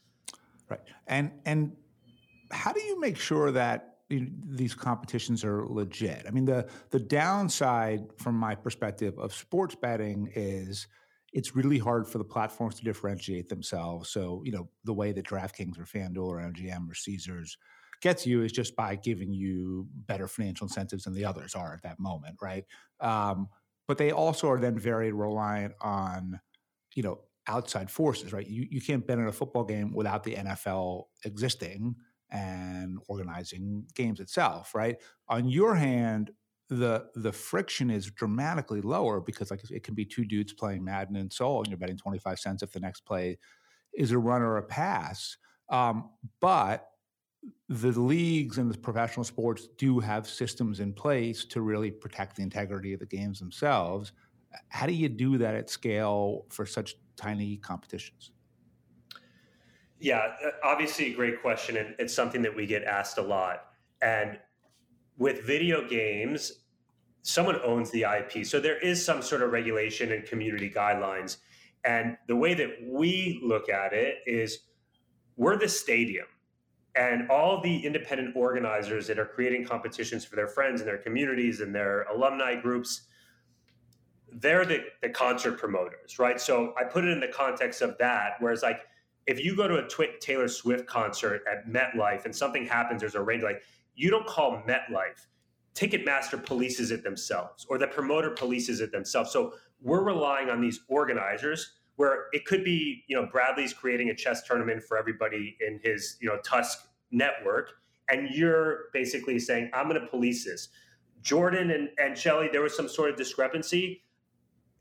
Right. 0.69 0.81
And 1.07 1.31
and 1.46 1.75
how 2.51 2.72
do 2.72 2.81
you 2.81 3.00
make 3.00 3.17
sure 3.17 3.51
that 3.51 3.90
these 4.12 4.74
competitions 4.74 5.44
are 5.44 5.65
legit? 5.68 6.25
I 6.27 6.32
mean, 6.32 6.46
the 6.46 6.70
the 6.89 7.00
downside 7.00 8.01
from 8.18 8.36
my 8.36 8.56
perspective 8.56 9.18
of 9.18 9.34
sports 9.34 9.75
betting 9.75 10.32
is 10.36 10.88
it's 11.34 11.56
really 11.56 11.77
hard 11.77 12.08
for 12.08 12.18
the 12.18 12.24
platforms 12.24 12.75
to 12.75 12.84
differentiate 12.84 13.48
themselves. 13.48 14.10
So, 14.10 14.41
you 14.46 14.51
know, 14.51 14.70
the 14.84 14.94
way 14.94 15.13
that 15.13 15.25
DraftKings 15.25 15.80
or 15.80 15.86
FanDuel 15.86 16.27
or 16.27 16.39
MGM 16.39 16.89
or 16.89 16.94
Caesars 16.94 17.58
gets 18.01 18.25
you 18.25 18.41
is 18.41 18.51
just 18.51 18.75
by 18.75 18.96
giving 18.96 19.32
you 19.32 19.88
better 20.08 20.27
financial 20.27 20.65
incentives 20.65 21.03
than 21.03 21.13
the 21.13 21.24
others 21.24 21.56
are 21.56 21.74
at 21.74 21.84
that 21.84 22.00
moment, 22.00 22.36
right? 22.41 22.65
Um, 23.00 23.48
but 23.88 23.98
they 23.98 24.12
also 24.12 24.50
are 24.50 24.60
then 24.60 24.77
very 24.77 25.12
reliant 25.12 25.74
on, 25.80 26.41
you 26.96 27.03
know, 27.03 27.22
outside 27.48 27.89
forces, 27.89 28.34
right? 28.34 28.48
You 28.48 28.68
you 28.70 28.82
can't 28.82 29.06
bet 29.06 29.18
in 29.18 29.27
a 29.27 29.32
football 29.32 29.63
game 29.63 29.94
without 29.94 30.24
the 30.24 30.36
NFL 30.36 31.06
existing 31.25 31.96
and 32.31 32.97
organizing 33.07 33.85
games 33.93 34.19
itself, 34.19 34.73
right? 34.73 34.97
On 35.27 35.47
your 35.47 35.75
hand, 35.75 36.31
the 36.69 37.09
the 37.15 37.33
friction 37.33 37.89
is 37.89 38.09
dramatically 38.09 38.81
lower 38.81 39.19
because 39.19 39.51
like 39.51 39.69
it 39.69 39.83
can 39.83 39.93
be 39.93 40.05
two 40.05 40.23
dudes 40.23 40.53
playing 40.53 40.83
Madden 40.83 41.17
and 41.17 41.31
Soul, 41.31 41.59
and 41.59 41.67
you're 41.67 41.77
betting 41.77 41.97
25 41.97 42.39
cents 42.39 42.63
if 42.63 42.71
the 42.71 42.79
next 42.79 43.01
play 43.01 43.38
is 43.93 44.11
a 44.11 44.17
run 44.17 44.41
or 44.41 44.57
a 44.57 44.63
pass. 44.63 45.38
Um, 45.69 46.09
but 46.39 46.88
the 47.69 47.91
leagues 48.00 48.57
and 48.57 48.71
the 48.71 48.77
professional 48.77 49.23
sports 49.23 49.67
do 49.77 50.00
have 50.00 50.27
systems 50.27 50.79
in 50.79 50.93
place 50.93 51.45
to 51.45 51.61
really 51.61 51.91
protect 51.91 52.35
the 52.35 52.43
integrity 52.43 52.93
of 52.93 53.00
the 53.00 53.05
games 53.05 53.39
themselves. 53.39 54.11
How 54.69 54.85
do 54.85 54.93
you 54.93 55.09
do 55.09 55.38
that 55.38 55.55
at 55.55 55.69
scale 55.69 56.45
for 56.50 56.65
such 56.65 56.95
tiny 57.15 57.57
competitions? 57.57 58.31
Yeah, 60.01 60.34
uh, 60.43 60.50
obviously 60.63 61.13
a 61.13 61.15
great 61.15 61.41
question, 61.41 61.77
and 61.77 61.93
it's 62.00 62.13
something 62.13 62.41
that 62.41 62.55
we 62.55 62.65
get 62.65 62.84
asked 62.84 63.20
a 63.20 63.22
lot. 63.22 63.67
And 64.01 64.39
with 65.17 65.43
video 65.43 65.88
games, 65.88 66.51
someone 67.22 67.60
owns 67.63 67.91
the 67.91 68.01
IP, 68.01 68.43
so 68.43 68.60
there 68.60 68.79
is 68.79 69.05
some 69.05 69.22
sort 69.22 69.43
of 69.43 69.51
regulation 69.51 70.12
and 70.12 70.25
community 70.25 70.72
guidelines. 70.72 71.38
And 71.84 72.17
the 72.27 72.36
way 72.36 72.55
that 72.55 72.70
we 72.84 73.39
look 73.43 73.70
at 73.70 73.93
it 73.93 74.17
is 74.25 74.62
we're 75.38 75.58
the 75.58 75.70
stadium. 75.70 76.25
And 76.96 77.29
all 77.29 77.62
the 77.62 77.86
independent 77.86 78.36
organizers 78.36 79.05
that 79.05 79.20
are 79.20 79.25
creating 79.25 79.65
competitions 79.65 80.25
for 80.25 80.36
their 80.36 80.48
friends 80.48 80.81
and 80.81 80.88
their 80.88 80.98
communities 80.98 81.62
and 81.62 81.74
their 81.74 82.03
alumni 82.03 82.60
groups, 82.60 83.03
they're 84.34 84.65
the, 84.65 84.79
the 85.03 85.10
concert 85.10 85.60
promoters, 85.60 86.17
right? 86.17 86.41
So 86.41 86.74
I 86.75 86.86
put 86.86 87.05
it 87.05 87.12
in 87.12 87.20
the 87.20 87.27
context 87.27 87.84
of 87.84 88.00
that, 88.00 88.34
whereas 88.39 88.63
like 88.63 88.81
if 89.28 89.44
you 89.44 89.56
go 89.56 89.68
to 89.68 89.75
a 89.78 89.88
Taylor 90.20 90.48
Swift 90.48 90.88
concert 90.88 91.44
at 91.50 91.68
MetLife 91.68 92.25
and 92.25 92.36
something 92.36 92.66
happens, 92.66 93.01
there's 93.01 93.16
a 93.16 93.22
rain 93.22 93.42
like 93.42 93.62
you 93.96 94.10
don't 94.10 94.25
call 94.25 94.63
MetLife. 94.68 95.28
Ticketmaster 95.75 96.44
polices 96.44 96.92
it 96.92 97.04
themselves, 97.04 97.66
or 97.70 97.78
the 97.78 97.88
promoter 97.88 98.32
polices 98.32 98.82
it 98.82 98.92
themselves. 98.92 99.32
So 99.32 99.54
we're 99.82 100.04
relying 100.04 100.50
on 100.50 100.60
these 100.60 100.82
organizers 100.90 101.74
where 101.96 102.25
it 102.34 102.46
could 102.46 102.63
be, 102.63 103.04
you 103.08 103.16
know, 103.16 103.28
Bradley's 103.32 103.74
creating 103.74 104.10
a 104.10 104.16
chess 104.16 104.44
tournament 104.44 104.84
for 104.84 104.98
everybody 104.98 105.58
in 105.66 105.80
his, 105.84 106.18
you 106.20 106.28
know, 106.28 106.38
Tusk 106.44 106.88
network, 107.12 107.74
and 108.10 108.30
you're 108.32 108.86
basically 108.92 109.40
saying, 109.40 109.70
I'm 109.74 109.88
going 109.88 110.01
to 110.01 110.08
police 110.08 110.46
this. 110.46 110.70
Jordan 111.22 111.72
and, 111.72 111.90
and 111.98 112.18
Shelly, 112.18 112.50
there 112.51 112.62
was 112.62 112.75
some 112.75 112.90
sort 112.90 113.12
of 113.12 113.16
discrepancy. 113.16 114.04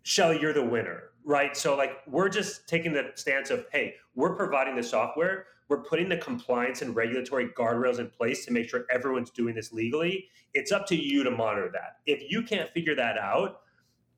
Shelly, 0.03 0.41
you're 0.41 0.55
the 0.55 0.65
winner, 0.65 1.10
right? 1.25 1.57
So, 1.57 1.77
like, 1.77 1.99
we're 2.07 2.29
just 2.29 2.69
taking 2.69 2.93
the 2.93 3.11
stance 3.15 3.51
of, 3.51 3.67
hey, 3.73 3.95
we're 4.15 4.35
providing 4.35 4.77
the 4.77 4.83
software, 4.83 5.47
we're 5.69 5.83
putting 5.83 6.09
the 6.09 6.17
compliance 6.17 6.83
and 6.83 6.97
regulatory 6.97 7.49
guardrails 7.49 7.99
in 7.99 8.11
place 8.11 8.45
to 8.47 8.53
make 8.53 8.69
sure 8.69 8.87
everyone's 8.91 9.31
doing 9.31 9.55
this 9.55 9.73
legally. 9.73 10.29
It's 10.53 10.73
up 10.73 10.87
to 10.89 10.97
you 10.97 11.23
to 11.23 11.31
monitor 11.31 11.71
that. 11.73 11.99
If 12.07 12.31
you 12.31 12.43
can't 12.43 12.69
figure 12.71 12.97
that 12.97 13.17
out, 13.19 13.61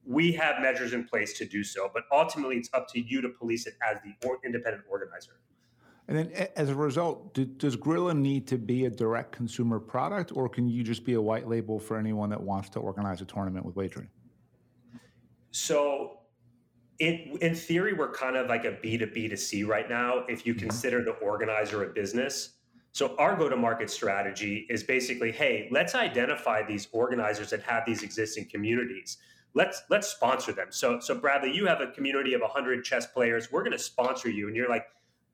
we 0.05 0.31
have 0.33 0.61
measures 0.61 0.93
in 0.93 1.05
place 1.05 1.37
to 1.37 1.45
do 1.45 1.63
so, 1.63 1.89
but 1.93 2.03
ultimately 2.11 2.57
it's 2.57 2.69
up 2.73 2.87
to 2.89 2.99
you 2.99 3.21
to 3.21 3.29
police 3.29 3.67
it 3.67 3.75
as 3.87 3.99
the 4.01 4.13
independent 4.43 4.83
organizer. 4.89 5.39
And 6.07 6.17
then, 6.17 6.47
as 6.57 6.69
a 6.69 6.75
result, 6.75 7.33
do, 7.33 7.45
does 7.45 7.77
Grilla 7.77 8.17
need 8.17 8.45
to 8.47 8.57
be 8.57 8.85
a 8.85 8.89
direct 8.89 9.31
consumer 9.31 9.79
product, 9.79 10.35
or 10.35 10.49
can 10.49 10.67
you 10.67 10.83
just 10.83 11.05
be 11.05 11.13
a 11.13 11.21
white 11.21 11.47
label 11.47 11.79
for 11.79 11.97
anyone 11.97 12.29
that 12.31 12.41
wants 12.41 12.67
to 12.69 12.79
organize 12.79 13.21
a 13.21 13.25
tournament 13.25 13.65
with 13.65 13.77
wagering? 13.77 14.09
So, 15.51 16.17
in 16.99 17.37
in 17.41 17.55
theory, 17.55 17.93
we're 17.93 18.11
kind 18.11 18.35
of 18.35 18.47
like 18.47 18.65
a 18.65 18.77
B 18.81 18.97
to 18.97 19.07
B 19.07 19.27
to 19.27 19.37
C 19.37 19.63
right 19.63 19.89
now. 19.89 20.25
If 20.27 20.45
you 20.45 20.53
mm-hmm. 20.53 20.67
consider 20.67 21.03
the 21.03 21.11
organizer 21.11 21.83
a 21.83 21.93
business, 21.93 22.55
so 22.91 23.15
our 23.17 23.35
go 23.35 23.49
to 23.49 23.57
market 23.57 23.89
strategy 23.89 24.65
is 24.69 24.83
basically, 24.83 25.31
hey, 25.31 25.67
let's 25.71 25.95
identify 25.95 26.63
these 26.63 26.87
organizers 26.91 27.49
that 27.49 27.63
have 27.63 27.83
these 27.85 28.03
existing 28.03 28.49
communities 28.49 29.17
let's 29.53 29.83
let's 29.89 30.07
sponsor 30.07 30.51
them. 30.51 30.67
So 30.69 30.99
so 30.99 31.15
Bradley, 31.15 31.53
you 31.53 31.65
have 31.67 31.81
a 31.81 31.87
community 31.87 32.33
of 32.33 32.41
100 32.41 32.83
chess 32.83 33.05
players. 33.05 33.51
We're 33.51 33.63
going 33.63 33.73
to 33.73 33.79
sponsor 33.79 34.29
you, 34.29 34.47
and 34.47 34.55
you're 34.55 34.69
like, 34.69 34.85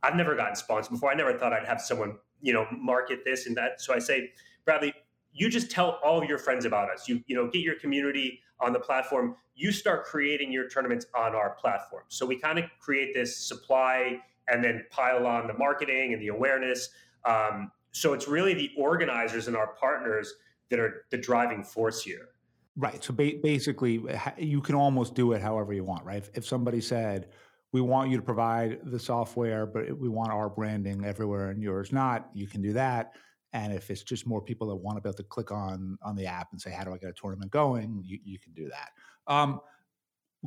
I've 0.04 0.16
never 0.16 0.36
gotten 0.36 0.56
sponsored 0.56 0.92
before. 0.92 1.12
I 1.12 1.16
never 1.16 1.38
thought 1.38 1.54
I'd 1.54 1.66
have 1.66 1.82
someone 1.82 2.18
you 2.42 2.54
know 2.54 2.66
market 2.72 3.20
this 3.26 3.48
and 3.48 3.56
that. 3.58 3.82
So 3.82 3.94
I 3.94 4.00
say, 4.00 4.32
Bradley, 4.66 4.94
you 5.32 5.50
just 5.50 5.70
tell 5.72 6.00
all 6.04 6.22
of 6.22 6.28
your 6.28 6.38
friends 6.38 6.66
about 6.66 6.90
us. 6.90 7.08
You 7.08 7.24
you 7.28 7.36
know 7.36 7.50
get 7.50 7.62
your 7.62 7.76
community 7.76 8.42
on 8.60 8.74
the 8.74 8.80
platform. 8.80 9.36
You 9.56 9.72
start 9.72 10.06
creating 10.06 10.52
your 10.52 10.70
tournaments 10.70 11.06
on 11.16 11.36
our 11.36 11.52
platform. 11.52 12.04
So 12.08 12.26
we 12.26 12.38
kind 12.38 12.60
of 12.60 12.66
create 12.80 13.14
this 13.14 13.36
supply 13.36 14.20
and 14.48 14.64
then 14.64 14.86
pile 14.90 15.28
on 15.28 15.48
the 15.48 15.54
marketing 15.54 16.14
and 16.14 16.22
the 16.22 16.30
awareness. 16.30 16.90
Um, 17.26 17.72
so 17.92 18.14
it's 18.14 18.28
really 18.28 18.54
the 18.54 18.72
organizers 18.78 19.48
and 19.48 19.56
our 19.56 19.76
partners 19.80 20.34
that 20.70 20.80
are 20.80 21.06
the 21.12 21.18
driving 21.18 21.64
force 21.64 22.02
here. 22.04 22.30
Right. 22.76 23.04
So 23.04 23.14
ba- 23.14 23.34
basically, 23.44 24.02
you 24.38 24.62
can 24.62 24.76
almost 24.76 25.16
do 25.16 25.34
it 25.34 25.42
however 25.42 25.74
you 25.74 25.84
want, 25.84 26.06
right? 26.06 26.18
If, 26.18 26.30
if, 26.34 26.46
somebody 26.46 26.80
said, 26.80 27.28
"We 27.74 27.82
want 27.82 28.10
you 28.10 28.18
to 28.18 28.24
provide 28.24 28.80
the 28.86 29.00
software, 29.00 29.66
but 29.66 29.98
we 29.98 30.08
want 30.08 30.32
our 30.32 30.50
branding 30.50 31.04
everywhere 31.04 31.50
and 31.50 31.62
yours 31.62 31.92
not," 31.92 32.30
you 32.34 32.48
can 32.48 32.62
do 32.62 32.74
that. 32.74 33.14
And 33.54 33.74
if 33.74 33.90
it's 33.90 34.04
just 34.04 34.28
more 34.28 34.42
people 34.42 34.68
that 34.68 34.76
want 34.76 34.98
to 34.98 35.02
be 35.02 35.10
able 35.10 35.18
to 35.18 35.24
click 35.24 35.52
on 35.52 35.98
on 36.04 36.16
the 36.16 36.26
app 36.26 36.50
and 36.52 36.62
say, 36.62 36.72
"How 36.72 36.84
do 36.84 36.94
I 36.94 36.98
get 36.98 37.10
a 37.10 37.14
tournament 37.14 37.52
going?" 37.52 38.02
you, 38.04 38.20
you 38.24 38.40
can 38.40 38.54
do 38.54 38.70
that. 38.70 38.92
Um, 39.32 39.62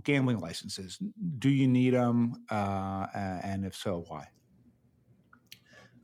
gambling 0.04 0.38
licenses, 0.38 0.99
do 1.38 1.50
you 1.50 1.68
need 1.68 1.94
them? 1.94 2.44
Uh, 2.50 3.06
and 3.14 3.64
if 3.64 3.75
so, 3.75 4.04
why? 4.09 4.28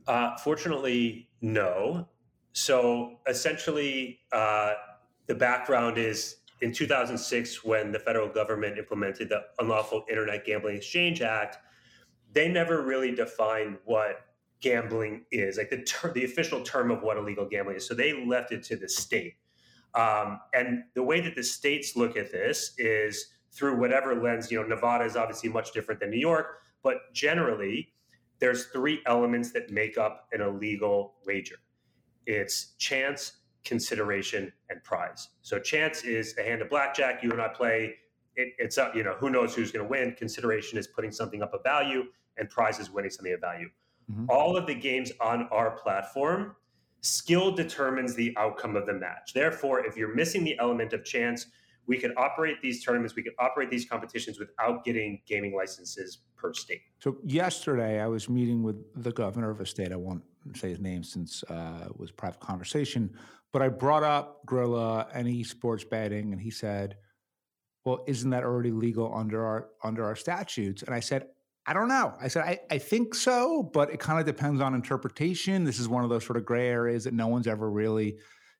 Uh, 0.07 0.37
fortunately, 0.37 1.29
no. 1.41 2.07
So 2.53 3.19
essentially. 3.27 4.19
Uh, 4.31 4.73
the 5.29 5.35
background 5.35 5.99
is 5.99 6.37
in 6.61 6.73
2006 6.73 7.63
when 7.63 7.91
the 7.91 7.99
federal 7.99 8.27
government 8.27 8.77
implemented 8.79 9.29
the 9.29 9.43
unlawful 9.59 10.03
internet 10.09 10.43
gambling 10.43 10.75
exchange 10.75 11.21
act 11.21 11.59
they 12.33 12.49
never 12.49 12.81
really 12.81 13.13
defined 13.15 13.77
what 13.85 14.25
gambling 14.61 15.25
is 15.31 15.57
like 15.57 15.69
the 15.69 15.81
ter- 15.83 16.13
the 16.13 16.25
official 16.25 16.61
term 16.63 16.91
of 16.91 17.01
what 17.01 17.17
illegal 17.17 17.47
gambling 17.47 17.77
is 17.77 17.87
so 17.87 17.93
they 17.93 18.25
left 18.25 18.51
it 18.51 18.63
to 18.63 18.75
the 18.75 18.89
state 18.89 19.35
um, 19.95 20.39
and 20.53 20.83
the 20.93 21.03
way 21.03 21.19
that 21.19 21.35
the 21.35 21.43
states 21.43 21.95
look 21.95 22.15
at 22.15 22.31
this 22.31 22.73
is 22.77 23.27
through 23.51 23.79
whatever 23.79 24.21
lens 24.21 24.51
you 24.51 24.61
know 24.61 24.67
nevada 24.67 25.03
is 25.05 25.15
obviously 25.15 25.49
much 25.49 25.71
different 25.71 25.99
than 25.99 26.09
new 26.09 26.19
york 26.19 26.59
but 26.83 26.97
generally 27.13 27.93
there's 28.39 28.67
three 28.67 29.01
elements 29.05 29.51
that 29.51 29.69
make 29.69 29.97
up 29.97 30.27
an 30.31 30.41
illegal 30.41 31.15
wager 31.25 31.55
it's 32.25 32.75
chance 32.77 33.39
consideration 33.65 34.51
and 34.69 34.83
prize. 34.83 35.29
So 35.41 35.59
chance 35.59 36.03
is 36.03 36.35
a 36.37 36.43
hand 36.43 36.61
of 36.61 36.69
blackjack. 36.69 37.23
You 37.23 37.31
and 37.31 37.41
I 37.41 37.49
play. 37.49 37.95
It, 38.35 38.53
it's 38.57 38.77
up. 38.77 38.95
You 38.95 39.03
know 39.03 39.15
who 39.19 39.29
knows 39.29 39.55
who's 39.55 39.71
going 39.71 39.85
to 39.85 39.89
win. 39.89 40.15
Consideration 40.17 40.77
is 40.77 40.87
putting 40.87 41.11
something 41.11 41.41
up 41.41 41.53
of 41.53 41.61
value, 41.63 42.03
and 42.37 42.49
prize 42.49 42.79
is 42.79 42.89
winning 42.89 43.11
something 43.11 43.33
of 43.33 43.41
value. 43.41 43.69
Mm-hmm. 44.11 44.25
All 44.29 44.57
of 44.57 44.65
the 44.65 44.75
games 44.75 45.11
on 45.21 45.47
our 45.51 45.71
platform, 45.71 46.55
skill 47.01 47.51
determines 47.51 48.15
the 48.15 48.33
outcome 48.37 48.75
of 48.75 48.85
the 48.85 48.93
match. 48.93 49.33
Therefore, 49.33 49.85
if 49.85 49.95
you're 49.95 50.13
missing 50.15 50.43
the 50.43 50.57
element 50.59 50.93
of 50.93 51.03
chance, 51.03 51.47
we 51.85 51.97
could 51.97 52.13
operate 52.17 52.61
these 52.61 52.83
tournaments, 52.83 53.15
we 53.15 53.23
could 53.23 53.33
operate 53.39 53.69
these 53.71 53.85
competitions 53.85 54.39
without 54.39 54.83
getting 54.83 55.21
gaming 55.25 55.55
licenses 55.55 56.19
per 56.37 56.53
state. 56.53 56.81
So 56.99 57.17
yesterday, 57.25 57.99
I 57.99 58.07
was 58.07 58.29
meeting 58.29 58.61
with 58.61 58.75
the 59.01 59.11
governor 59.11 59.49
of 59.49 59.59
a 59.59 59.65
state. 59.65 59.91
I 59.91 59.95
won't 59.95 60.23
say 60.53 60.69
his 60.69 60.79
name 60.79 61.03
since 61.03 61.43
uh, 61.49 61.87
it 61.87 61.99
was 61.99 62.11
private 62.11 62.39
conversation, 62.39 63.11
but 63.51 63.61
I 63.61 63.69
brought 63.69 64.03
up 64.03 64.45
Grilla 64.45 65.07
and 65.13 65.27
esports 65.27 65.87
betting, 65.89 66.31
and 66.31 66.39
he 66.39 66.51
said, 66.51 66.97
"Well, 67.85 68.03
isn't 68.07 68.29
that 68.29 68.43
already 68.43 68.71
legal 68.71 69.11
under 69.13 69.43
our 69.43 69.69
under 69.83 70.05
our 70.05 70.15
statutes?" 70.15 70.83
And 70.83 70.93
I 70.93 70.99
said, 70.99 71.27
"I 71.65 71.73
don't 71.73 71.87
know." 71.87 72.13
I 72.19 72.27
said, 72.27 72.43
"I, 72.43 72.59
I 72.71 72.77
think 72.77 73.15
so, 73.15 73.63
but 73.63 73.91
it 73.91 73.99
kind 73.99 74.19
of 74.19 74.25
depends 74.25 74.61
on 74.61 74.73
interpretation. 74.73 75.63
This 75.63 75.79
is 75.79 75.87
one 75.87 76.03
of 76.03 76.09
those 76.09 76.25
sort 76.25 76.37
of 76.37 76.45
gray 76.45 76.67
areas 76.67 77.03
that 77.03 77.13
no 77.13 77.27
one's 77.27 77.47
ever 77.47 77.69
really 77.69 78.17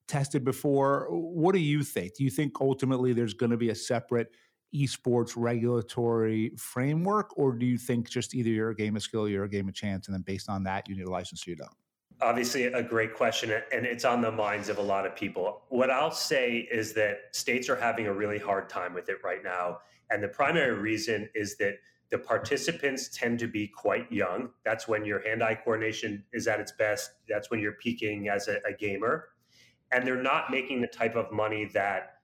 tested 0.08 0.44
before. 0.44 1.08
What 1.10 1.54
do 1.54 1.60
you 1.60 1.84
think? 1.84 2.16
Do 2.16 2.24
you 2.24 2.30
think 2.30 2.54
ultimately 2.62 3.14
there's 3.14 3.34
going 3.34 3.52
to 3.52 3.58
be 3.58 3.70
a 3.70 3.76
separate 3.76 4.32
esports 4.76 5.34
regulatory 5.36 6.52
framework, 6.58 7.38
or 7.38 7.54
do 7.54 7.66
you 7.66 7.78
think 7.78 8.10
just 8.10 8.36
either 8.36 8.50
you're 8.50 8.70
a 8.70 8.76
game 8.76 8.96
of 8.96 9.02
skill, 9.02 9.28
you're 9.28 9.46
a 9.46 9.50
game 9.50 9.68
of 9.68 9.74
chance, 9.74 10.08
and 10.08 10.14
then 10.14 10.22
based 10.22 10.50
on 10.50 10.64
that, 10.64 10.88
you 10.88 10.96
need 10.96 11.08
a 11.08 11.12
license 11.12 11.46
or 11.48 11.52
you 11.52 11.56
don't?" 11.56 11.76
obviously 12.22 12.66
a 12.66 12.84
great 12.84 13.14
question 13.14 13.52
and 13.72 13.86
it's 13.86 14.04
on 14.04 14.22
the 14.22 14.32
minds 14.32 14.68
of 14.68 14.78
a 14.78 14.82
lot 14.82 15.06
of 15.06 15.16
people 15.16 15.62
what 15.70 15.90
i'll 15.90 16.12
say 16.12 16.68
is 16.72 16.94
that 16.94 17.22
states 17.32 17.70
are 17.70 17.76
having 17.76 18.08
a 18.08 18.14
really 18.14 18.38
hard 18.38 18.68
time 18.68 18.94
with 18.94 19.10
it 19.10 19.18
right 19.24 19.44
now 19.44 19.78
and 20.10 20.22
the 20.22 20.28
primary 20.28 20.74
reason 20.74 21.30
is 21.34 21.56
that 21.58 21.76
the 22.12 22.18
participants 22.18 23.10
tend 23.10 23.40
to 23.40 23.48
be 23.48 23.68
quite 23.68 24.12
young 24.12 24.50
that's 24.64 24.88
when 24.88 25.06
your 25.06 25.22
hand-eye 25.28 25.60
coordination 25.64 26.24
is 26.34 26.48
at 26.48 26.60
its 26.60 26.72
best 26.74 27.12
that's 27.28 27.50
when 27.52 27.60
you're 27.60 27.74
peaking 27.74 28.30
as 28.30 28.48
a, 28.48 28.58
a 28.68 28.74
gamer 28.74 29.30
and 29.92 30.06
they're 30.06 30.22
not 30.22 30.52
making 30.52 30.82
the 30.82 30.88
type 30.88 31.16
of 31.16 31.32
money 31.32 31.70
that 31.74 32.18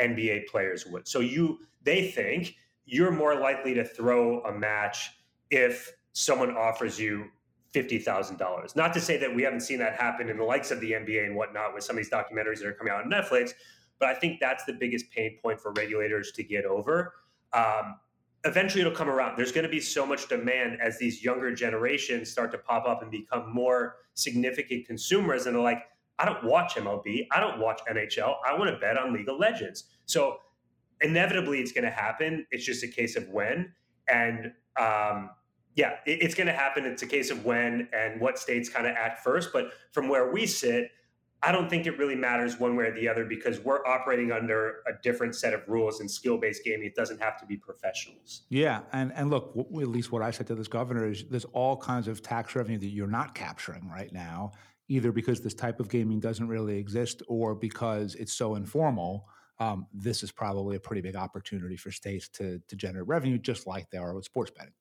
nba 0.00 0.46
players 0.46 0.86
would 0.86 1.06
so 1.06 1.20
you 1.20 1.58
they 1.82 2.10
think 2.10 2.54
you're 2.84 3.12
more 3.12 3.34
likely 3.34 3.74
to 3.74 3.84
throw 3.84 4.40
a 4.42 4.52
match 4.52 5.10
if 5.50 5.92
someone 6.12 6.56
offers 6.56 6.98
you 6.98 7.26
$50,000. 7.74 8.76
Not 8.76 8.92
to 8.92 9.00
say 9.00 9.16
that 9.16 9.34
we 9.34 9.42
haven't 9.42 9.60
seen 9.60 9.78
that 9.78 9.94
happen 9.94 10.28
in 10.28 10.36
the 10.36 10.44
likes 10.44 10.70
of 10.70 10.80
the 10.80 10.92
NBA 10.92 11.26
and 11.26 11.36
whatnot 11.36 11.74
with 11.74 11.84
some 11.84 11.96
of 11.96 12.02
these 12.02 12.10
documentaries 12.10 12.58
that 12.58 12.66
are 12.66 12.72
coming 12.72 12.92
out 12.92 13.04
on 13.04 13.10
Netflix, 13.10 13.52
but 13.98 14.08
I 14.08 14.14
think 14.14 14.40
that's 14.40 14.64
the 14.64 14.72
biggest 14.72 15.10
pain 15.10 15.38
point 15.42 15.60
for 15.60 15.72
regulators 15.72 16.32
to 16.32 16.42
get 16.42 16.64
over. 16.64 17.14
Um, 17.52 17.96
eventually, 18.44 18.80
it'll 18.80 18.92
come 18.92 19.08
around. 19.08 19.36
There's 19.36 19.52
going 19.52 19.64
to 19.64 19.70
be 19.70 19.80
so 19.80 20.04
much 20.04 20.28
demand 20.28 20.78
as 20.80 20.98
these 20.98 21.22
younger 21.24 21.54
generations 21.54 22.30
start 22.30 22.50
to 22.52 22.58
pop 22.58 22.86
up 22.86 23.02
and 23.02 23.10
become 23.10 23.52
more 23.52 23.96
significant 24.14 24.86
consumers, 24.86 25.46
and 25.46 25.56
they're 25.56 25.62
like, 25.62 25.84
I 26.18 26.24
don't 26.24 26.44
watch 26.44 26.74
MLB, 26.74 27.26
I 27.32 27.40
don't 27.40 27.58
watch 27.58 27.80
NHL, 27.90 28.34
I 28.46 28.56
want 28.56 28.70
to 28.70 28.78
bet 28.78 28.98
on 28.98 29.12
League 29.12 29.28
of 29.28 29.38
Legends. 29.38 29.84
So, 30.06 30.38
inevitably, 31.00 31.60
it's 31.60 31.72
going 31.72 31.84
to 31.84 31.90
happen. 31.90 32.46
It's 32.50 32.64
just 32.64 32.84
a 32.84 32.88
case 32.88 33.16
of 33.16 33.28
when. 33.28 33.72
And 34.08 34.52
um, 34.78 35.30
yeah, 35.74 35.96
it's 36.06 36.34
going 36.34 36.46
to 36.46 36.52
happen. 36.52 36.84
It's 36.84 37.02
a 37.02 37.06
case 37.06 37.30
of 37.30 37.44
when 37.44 37.88
and 37.92 38.20
what 38.20 38.38
states 38.38 38.68
kind 38.68 38.86
of 38.86 38.94
act 38.94 39.24
first. 39.24 39.52
But 39.52 39.70
from 39.92 40.08
where 40.08 40.30
we 40.30 40.46
sit, 40.46 40.90
I 41.44 41.50
don't 41.50 41.68
think 41.68 41.86
it 41.86 41.98
really 41.98 42.14
matters 42.14 42.60
one 42.60 42.76
way 42.76 42.84
or 42.84 42.94
the 42.94 43.08
other 43.08 43.24
because 43.24 43.58
we're 43.60 43.84
operating 43.84 44.30
under 44.30 44.82
a 44.86 44.92
different 45.02 45.34
set 45.34 45.52
of 45.52 45.68
rules 45.68 46.00
in 46.00 46.08
skill 46.08 46.38
based 46.38 46.64
gaming. 46.64 46.86
It 46.86 46.94
doesn't 46.94 47.20
have 47.20 47.38
to 47.40 47.46
be 47.46 47.56
professionals. 47.56 48.42
Yeah, 48.48 48.82
and 48.92 49.12
and 49.14 49.28
look, 49.28 49.54
w- 49.56 49.82
at 49.82 49.88
least 49.88 50.12
what 50.12 50.22
I 50.22 50.30
said 50.30 50.46
to 50.48 50.54
this 50.54 50.68
governor 50.68 51.08
is 51.08 51.24
there's 51.24 51.44
all 51.46 51.76
kinds 51.76 52.06
of 52.06 52.22
tax 52.22 52.54
revenue 52.54 52.78
that 52.78 52.88
you're 52.88 53.08
not 53.08 53.34
capturing 53.34 53.88
right 53.88 54.12
now, 54.12 54.52
either 54.88 55.10
because 55.10 55.40
this 55.40 55.54
type 55.54 55.80
of 55.80 55.88
gaming 55.88 56.20
doesn't 56.20 56.46
really 56.46 56.78
exist 56.78 57.22
or 57.26 57.54
because 57.54 58.14
it's 58.14 58.32
so 58.32 58.54
informal. 58.54 59.26
Um, 59.58 59.86
this 59.92 60.22
is 60.22 60.30
probably 60.30 60.76
a 60.76 60.80
pretty 60.80 61.02
big 61.02 61.16
opportunity 61.16 61.76
for 61.76 61.90
states 61.90 62.28
to 62.30 62.60
to 62.68 62.76
generate 62.76 63.08
revenue, 63.08 63.38
just 63.38 63.66
like 63.66 63.90
they 63.90 63.98
are 63.98 64.14
with 64.14 64.24
sports 64.24 64.52
betting. 64.56 64.74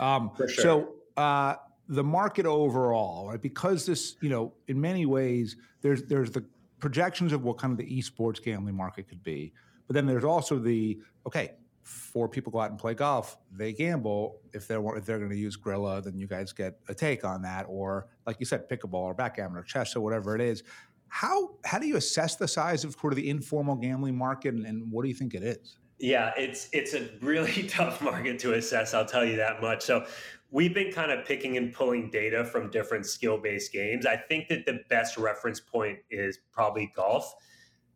Um, 0.00 0.30
For 0.36 0.48
sure. 0.48 0.62
So. 0.62 0.94
Uh, 1.16 1.56
the 1.92 2.02
market 2.02 2.46
overall, 2.46 3.28
right? 3.28 3.40
Because 3.40 3.84
this, 3.84 4.16
you 4.22 4.30
know, 4.30 4.54
in 4.66 4.80
many 4.80 5.04
ways, 5.04 5.56
there's 5.82 6.02
there's 6.04 6.30
the 6.30 6.44
projections 6.80 7.32
of 7.32 7.44
what 7.44 7.58
kind 7.58 7.70
of 7.72 7.78
the 7.78 7.98
esports 7.98 8.42
gambling 8.42 8.74
market 8.74 9.08
could 9.08 9.22
be, 9.22 9.52
but 9.86 9.94
then 9.94 10.06
there's 10.06 10.24
also 10.24 10.58
the 10.58 10.98
okay, 11.26 11.52
four 11.82 12.28
people 12.28 12.50
go 12.50 12.60
out 12.60 12.70
and 12.70 12.78
play 12.78 12.94
golf, 12.94 13.36
they 13.50 13.74
gamble. 13.74 14.40
If 14.54 14.66
they're 14.66 14.82
if 14.96 15.04
they're 15.04 15.18
going 15.18 15.30
to 15.30 15.36
use 15.36 15.56
Grilla, 15.56 16.02
then 16.02 16.18
you 16.18 16.26
guys 16.26 16.52
get 16.52 16.78
a 16.88 16.94
take 16.94 17.24
on 17.24 17.42
that, 17.42 17.66
or 17.68 18.08
like 18.26 18.36
you 18.40 18.46
said, 18.46 18.68
pickleball 18.70 18.94
or 18.94 19.14
backgammon 19.14 19.58
or 19.58 19.62
chess 19.62 19.94
or 19.94 20.00
whatever 20.00 20.34
it 20.34 20.40
is. 20.40 20.62
How 21.08 21.56
how 21.66 21.78
do 21.78 21.86
you 21.86 21.96
assess 21.96 22.36
the 22.36 22.48
size 22.48 22.84
of 22.84 22.96
sort 22.98 23.12
of 23.12 23.18
the 23.18 23.28
informal 23.28 23.76
gambling 23.76 24.16
market, 24.16 24.54
and, 24.54 24.64
and 24.64 24.90
what 24.90 25.02
do 25.02 25.08
you 25.08 25.14
think 25.14 25.34
it 25.34 25.42
is? 25.42 25.76
Yeah, 26.02 26.32
it's 26.36 26.68
it's 26.72 26.94
a 26.94 27.08
really 27.20 27.62
tough 27.68 28.02
market 28.02 28.40
to 28.40 28.54
assess. 28.54 28.92
I'll 28.92 29.06
tell 29.06 29.24
you 29.24 29.36
that 29.36 29.62
much. 29.62 29.82
So 29.82 30.04
we've 30.50 30.74
been 30.74 30.92
kind 30.92 31.12
of 31.12 31.24
picking 31.24 31.56
and 31.56 31.72
pulling 31.72 32.10
data 32.10 32.44
from 32.44 32.70
different 32.70 33.06
skill 33.06 33.38
based 33.38 33.72
games. 33.72 34.04
I 34.04 34.16
think 34.16 34.48
that 34.48 34.66
the 34.66 34.80
best 34.90 35.16
reference 35.16 35.60
point 35.60 36.00
is 36.10 36.40
probably 36.50 36.92
golf. 36.96 37.32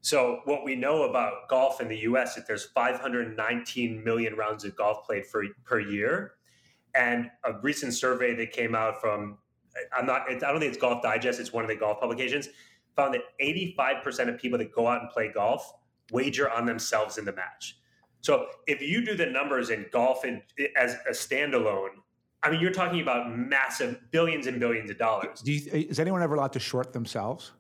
So 0.03 0.39
what 0.45 0.65
we 0.65 0.77
know 0.77 1.03
about 1.03 1.49
golf 1.49 1.81
in 1.81 1.89
the 1.89 1.99
U.S. 2.03 2.37
is 2.37 2.45
there's 2.47 2.67
519 2.67 4.05
million 4.05 4.37
rounds 4.37 4.65
of 4.65 4.77
golf 4.77 5.05
played 5.05 5.27
for, 5.27 5.43
per 5.65 5.81
year, 5.81 6.35
and 6.95 7.29
a 7.45 7.55
recent 7.61 7.93
survey 7.93 8.37
that 8.37 8.53
came 8.53 8.77
out 8.77 9.01
from 9.01 9.39
I'm 9.93 10.07
not 10.07 10.31
I 10.31 10.35
don't 10.39 10.61
think 10.61 10.73
it's 10.73 10.81
Golf 10.81 11.03
Digest. 11.03 11.41
It's 11.41 11.53
one 11.53 11.65
of 11.65 11.69
the 11.69 11.77
golf 11.77 11.99
publications. 11.99 12.51
Found 12.95 13.15
that 13.15 13.23
85% 13.43 14.29
of 14.29 14.39
people 14.39 14.59
that 14.59 14.73
go 14.73 14.87
out 14.87 15.03
and 15.03 15.11
play 15.11 15.33
golf 15.33 15.73
wager 16.13 16.49
on 16.49 16.67
themselves 16.67 17.19
in 17.19 17.25
the 17.25 17.33
match. 17.33 17.77
So 18.27 18.49
if 18.67 18.83
you 18.83 19.05
do 19.05 19.15
the 19.15 19.27
numbers 19.27 19.71
in 19.71 19.87
golf 19.93 20.25
and 20.25 20.43
as 20.77 20.97
a 21.09 21.13
standalone, 21.13 21.91
I 22.43 22.51
mean, 22.51 22.61
you're 22.61 22.73
talking 22.73 23.01
about 23.01 23.31
massive 23.31 24.01
billions 24.11 24.49
and 24.49 24.59
billions 24.59 24.91
of 24.91 24.99
dollars. 24.99 25.43
Do 25.43 25.53
you, 25.53 25.71
is 25.73 26.01
anyone 26.01 26.25
ever 26.25 26.35
allowed 26.35 26.53
to 26.55 26.59
short 26.59 26.93
themselves? 26.93 27.53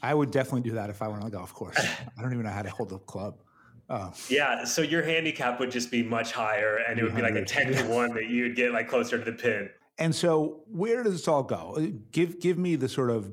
I 0.00 0.14
would 0.14 0.30
definitely 0.30 0.60
do 0.60 0.76
that 0.76 0.90
if 0.90 1.02
I 1.02 1.08
went 1.08 1.22
on 1.22 1.26
a 1.26 1.30
golf 1.32 1.52
course. 1.52 1.76
I 2.16 2.22
don't 2.22 2.32
even 2.32 2.44
know 2.44 2.52
how 2.52 2.62
to 2.62 2.70
hold 2.70 2.92
a 2.92 3.00
club. 3.00 3.42
Oh. 3.90 4.14
Yeah, 4.28 4.64
so 4.64 4.82
your 4.82 5.02
handicap 5.02 5.58
would 5.58 5.72
just 5.72 5.90
be 5.90 6.04
much 6.04 6.30
higher, 6.30 6.76
and 6.88 7.00
it 7.00 7.02
would 7.02 7.16
be 7.16 7.22
like 7.22 7.34
a 7.34 7.44
ten 7.44 7.72
to 7.72 7.82
one 7.88 8.14
that 8.14 8.28
you'd 8.28 8.54
get 8.54 8.70
like 8.72 8.88
closer 8.88 9.18
to 9.18 9.24
the 9.24 9.36
pin. 9.36 9.70
And 9.98 10.14
so, 10.14 10.60
where 10.66 11.02
does 11.02 11.14
this 11.14 11.26
all 11.26 11.42
go? 11.42 11.84
Give 12.12 12.38
give 12.38 12.58
me 12.58 12.76
the 12.76 12.88
sort 12.88 13.10
of 13.10 13.28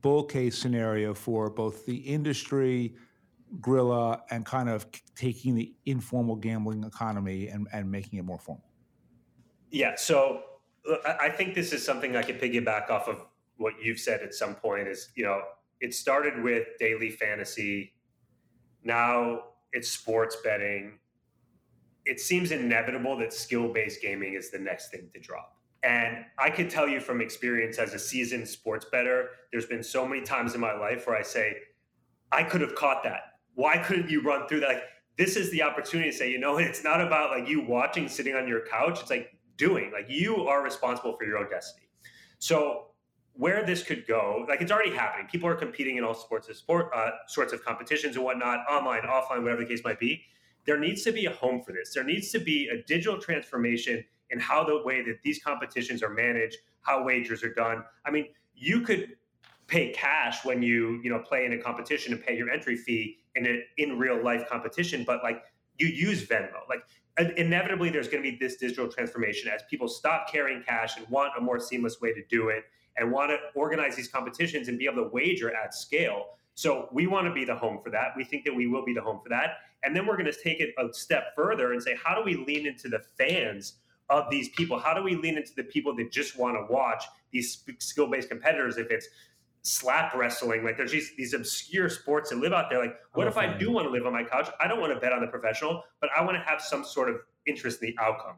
bull 0.00 0.24
case 0.24 0.56
scenario 0.58 1.12
for 1.12 1.50
both 1.50 1.84
the 1.84 1.96
industry, 1.96 2.94
Grilla, 3.60 4.22
and 4.30 4.44
kind 4.44 4.68
of 4.68 4.86
taking 5.14 5.54
the 5.54 5.74
informal 5.86 6.36
gambling 6.36 6.84
economy 6.84 7.48
and, 7.48 7.68
and 7.72 7.90
making 7.90 8.18
it 8.18 8.24
more 8.24 8.38
formal. 8.38 8.64
Yeah, 9.70 9.94
so 9.96 10.42
I 11.04 11.28
think 11.28 11.54
this 11.54 11.72
is 11.72 11.84
something 11.84 12.16
I 12.16 12.22
could 12.22 12.40
piggyback 12.40 12.90
off 12.90 13.08
of 13.08 13.24
what 13.56 13.74
you've 13.82 13.98
said 13.98 14.20
at 14.22 14.34
some 14.34 14.54
point. 14.54 14.88
Is 14.88 15.10
you 15.14 15.24
know, 15.24 15.42
it 15.80 15.94
started 15.94 16.42
with 16.42 16.66
daily 16.78 17.10
fantasy. 17.10 17.94
Now 18.84 19.42
it's 19.72 19.88
sports 19.88 20.36
betting. 20.42 20.98
It 22.04 22.20
seems 22.20 22.50
inevitable 22.50 23.16
that 23.18 23.32
skill 23.32 23.72
based 23.72 24.02
gaming 24.02 24.34
is 24.34 24.50
the 24.50 24.58
next 24.58 24.90
thing 24.90 25.08
to 25.14 25.20
drop. 25.20 25.56
And 25.82 26.24
I 26.38 26.50
could 26.50 26.70
tell 26.70 26.88
you 26.88 27.00
from 27.00 27.20
experience 27.20 27.78
as 27.78 27.92
a 27.94 27.98
seasoned 27.98 28.46
sports 28.46 28.86
bettor, 28.90 29.30
there's 29.50 29.66
been 29.66 29.82
so 29.82 30.06
many 30.06 30.22
times 30.22 30.54
in 30.54 30.60
my 30.60 30.72
life 30.72 31.06
where 31.06 31.16
I 31.16 31.22
say, 31.22 31.56
I 32.30 32.44
could 32.44 32.60
have 32.60 32.74
caught 32.74 33.02
that. 33.02 33.31
Why 33.54 33.78
couldn't 33.78 34.10
you 34.10 34.22
run 34.22 34.48
through 34.48 34.60
that? 34.60 34.68
Like, 34.68 34.82
this 35.16 35.36
is 35.36 35.50
the 35.50 35.62
opportunity 35.62 36.10
to 36.10 36.16
say, 36.16 36.30
you 36.30 36.38
know, 36.38 36.58
it's 36.58 36.84
not 36.84 37.00
about 37.00 37.30
like 37.30 37.48
you 37.48 37.64
watching, 37.64 38.08
sitting 38.08 38.34
on 38.34 38.48
your 38.48 38.66
couch. 38.66 39.00
It's 39.00 39.10
like 39.10 39.36
doing, 39.56 39.92
like 39.92 40.06
you 40.08 40.46
are 40.48 40.62
responsible 40.62 41.16
for 41.16 41.24
your 41.24 41.38
own 41.38 41.50
destiny. 41.50 41.88
So 42.38 42.86
where 43.34 43.64
this 43.64 43.82
could 43.82 44.06
go, 44.06 44.44
like 44.48 44.60
it's 44.60 44.72
already 44.72 44.90
happening. 44.94 45.26
People 45.30 45.48
are 45.48 45.54
competing 45.54 45.96
in 45.96 46.04
all 46.04 46.14
sports 46.14 46.48
of 46.48 46.56
sport, 46.56 46.90
uh, 46.94 47.10
sorts 47.28 47.52
of 47.52 47.64
competitions 47.64 48.16
and 48.16 48.24
whatnot, 48.24 48.60
online, 48.70 49.02
offline, 49.02 49.42
whatever 49.42 49.62
the 49.62 49.66
case 49.66 49.82
might 49.84 49.98
be. 49.98 50.22
There 50.64 50.78
needs 50.78 51.02
to 51.04 51.12
be 51.12 51.26
a 51.26 51.30
home 51.30 51.62
for 51.62 51.72
this. 51.72 51.92
There 51.94 52.04
needs 52.04 52.30
to 52.32 52.38
be 52.38 52.68
a 52.68 52.82
digital 52.82 53.18
transformation 53.18 54.04
in 54.30 54.38
how 54.38 54.64
the 54.64 54.82
way 54.84 55.02
that 55.02 55.22
these 55.22 55.42
competitions 55.42 56.02
are 56.02 56.10
managed, 56.10 56.58
how 56.82 57.04
wagers 57.04 57.42
are 57.42 57.52
done. 57.52 57.84
I 58.04 58.10
mean, 58.10 58.28
you 58.54 58.80
could 58.80 59.16
pay 59.66 59.92
cash 59.92 60.44
when 60.44 60.62
you 60.62 61.00
you 61.02 61.10
know 61.10 61.18
play 61.20 61.46
in 61.46 61.52
a 61.52 61.58
competition 61.58 62.12
and 62.12 62.22
pay 62.22 62.36
your 62.36 62.50
entry 62.50 62.76
fee 62.76 63.21
in 63.36 63.46
an 63.46 63.62
in 63.78 63.98
real 63.98 64.22
life 64.22 64.48
competition, 64.48 65.04
but 65.06 65.22
like 65.22 65.42
you 65.78 65.86
use 65.86 66.26
Venmo, 66.26 66.60
like 66.68 66.82
inevitably 67.36 67.90
there's 67.90 68.08
going 68.08 68.22
to 68.22 68.30
be 68.30 68.36
this 68.36 68.56
digital 68.56 68.88
transformation 68.88 69.50
as 69.54 69.62
people 69.68 69.88
stop 69.88 70.30
carrying 70.30 70.62
cash 70.62 70.96
and 70.96 71.08
want 71.08 71.32
a 71.38 71.40
more 71.40 71.60
seamless 71.60 72.00
way 72.00 72.12
to 72.12 72.22
do 72.30 72.48
it 72.48 72.64
and 72.96 73.10
want 73.10 73.30
to 73.30 73.38
organize 73.58 73.96
these 73.96 74.08
competitions 74.08 74.68
and 74.68 74.78
be 74.78 74.86
able 74.86 75.02
to 75.02 75.10
wager 75.10 75.54
at 75.54 75.74
scale. 75.74 76.26
So 76.54 76.88
we 76.92 77.06
want 77.06 77.26
to 77.26 77.32
be 77.32 77.44
the 77.44 77.54
home 77.54 77.80
for 77.82 77.90
that. 77.90 78.08
We 78.16 78.24
think 78.24 78.44
that 78.44 78.54
we 78.54 78.66
will 78.66 78.84
be 78.84 78.92
the 78.92 79.00
home 79.00 79.20
for 79.22 79.28
that. 79.30 79.58
And 79.82 79.96
then 79.96 80.06
we're 80.06 80.16
going 80.16 80.30
to 80.30 80.42
take 80.42 80.60
it 80.60 80.74
a 80.78 80.92
step 80.92 81.34
further 81.34 81.72
and 81.72 81.82
say, 81.82 81.96
how 82.02 82.14
do 82.14 82.22
we 82.22 82.36
lean 82.36 82.66
into 82.66 82.88
the 82.88 83.00
fans 83.18 83.74
of 84.10 84.30
these 84.30 84.50
people? 84.50 84.78
How 84.78 84.94
do 84.94 85.02
we 85.02 85.16
lean 85.16 85.36
into 85.36 85.54
the 85.54 85.64
people 85.64 85.96
that 85.96 86.12
just 86.12 86.36
want 86.38 86.56
to 86.56 86.72
watch 86.72 87.04
these 87.30 87.64
skill 87.78 88.06
based 88.06 88.28
competitors? 88.28 88.76
If 88.76 88.90
it's 88.90 89.08
slap 89.62 90.14
wrestling, 90.14 90.64
like 90.64 90.76
there's 90.76 90.92
these, 90.92 91.12
these 91.16 91.34
obscure 91.34 91.88
sports 91.88 92.30
that 92.30 92.36
live 92.36 92.52
out 92.52 92.68
there. 92.68 92.80
Like, 92.80 92.96
what 93.14 93.26
oh, 93.26 93.30
if 93.30 93.36
I 93.36 93.56
do 93.56 93.70
want 93.70 93.86
to 93.86 93.90
live 93.90 94.06
on 94.06 94.12
my 94.12 94.24
couch? 94.24 94.48
I 94.60 94.66
don't 94.66 94.80
want 94.80 94.92
to 94.92 94.98
bet 94.98 95.12
on 95.12 95.20
the 95.20 95.28
professional, 95.28 95.82
but 96.00 96.10
I 96.16 96.22
want 96.22 96.36
to 96.36 96.42
have 96.42 96.60
some 96.60 96.84
sort 96.84 97.08
of 97.08 97.16
interest 97.46 97.82
in 97.82 97.88
the 97.90 98.02
outcome. 98.02 98.36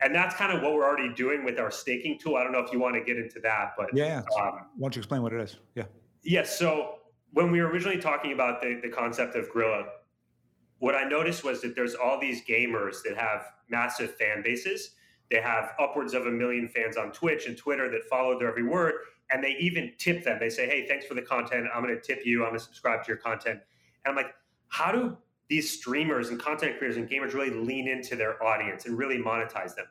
And 0.00 0.14
that's 0.14 0.34
kind 0.34 0.52
of 0.52 0.62
what 0.62 0.74
we're 0.74 0.84
already 0.84 1.12
doing 1.14 1.44
with 1.44 1.58
our 1.58 1.70
staking 1.70 2.18
tool. 2.18 2.36
I 2.36 2.44
don't 2.44 2.52
know 2.52 2.60
if 2.60 2.72
you 2.72 2.78
want 2.78 2.94
to 2.94 3.02
get 3.02 3.16
into 3.16 3.40
that, 3.40 3.72
but 3.76 3.88
yeah. 3.92 4.22
Um, 4.40 4.66
Why 4.76 4.86
don't 4.86 4.94
you 4.94 5.00
explain 5.00 5.22
what 5.22 5.32
it 5.32 5.40
is? 5.40 5.56
Yeah. 5.74 5.84
Yes. 6.22 6.22
Yeah, 6.22 6.42
so 6.44 6.98
when 7.32 7.50
we 7.50 7.60
were 7.60 7.68
originally 7.68 7.98
talking 7.98 8.32
about 8.32 8.60
the, 8.60 8.78
the 8.82 8.88
concept 8.88 9.34
of 9.34 9.50
Grilla, 9.52 9.86
what 10.78 10.94
I 10.94 11.04
noticed 11.04 11.42
was 11.44 11.60
that 11.62 11.74
there's 11.74 11.94
all 11.94 12.20
these 12.20 12.44
gamers 12.44 13.02
that 13.04 13.16
have 13.16 13.46
massive 13.68 14.14
fan 14.16 14.42
bases. 14.42 14.90
They 15.30 15.40
have 15.40 15.72
upwards 15.78 16.14
of 16.14 16.26
a 16.26 16.30
million 16.30 16.68
fans 16.68 16.96
on 16.96 17.12
Twitch 17.12 17.46
and 17.46 17.56
Twitter 17.56 17.90
that 17.90 18.04
follow 18.04 18.38
their 18.38 18.48
every 18.48 18.62
word. 18.62 18.94
And 19.30 19.44
they 19.44 19.56
even 19.60 19.92
tip 19.98 20.24
them. 20.24 20.38
They 20.40 20.48
say, 20.48 20.66
hey, 20.66 20.86
thanks 20.86 21.04
for 21.04 21.14
the 21.14 21.22
content. 21.22 21.66
I'm 21.74 21.82
going 21.82 21.94
to 21.94 22.00
tip 22.00 22.24
you. 22.24 22.44
I'm 22.44 22.50
going 22.50 22.58
to 22.58 22.64
subscribe 22.64 23.04
to 23.04 23.08
your 23.08 23.18
content. 23.18 23.60
And 24.04 24.10
I'm 24.10 24.16
like, 24.16 24.34
how 24.68 24.90
do 24.90 25.16
these 25.48 25.70
streamers 25.70 26.30
and 26.30 26.40
content 26.40 26.78
creators 26.78 26.96
and 26.96 27.08
gamers 27.08 27.34
really 27.34 27.50
lean 27.50 27.88
into 27.88 28.16
their 28.16 28.42
audience 28.42 28.86
and 28.86 28.96
really 28.96 29.18
monetize 29.18 29.74
them? 29.74 29.86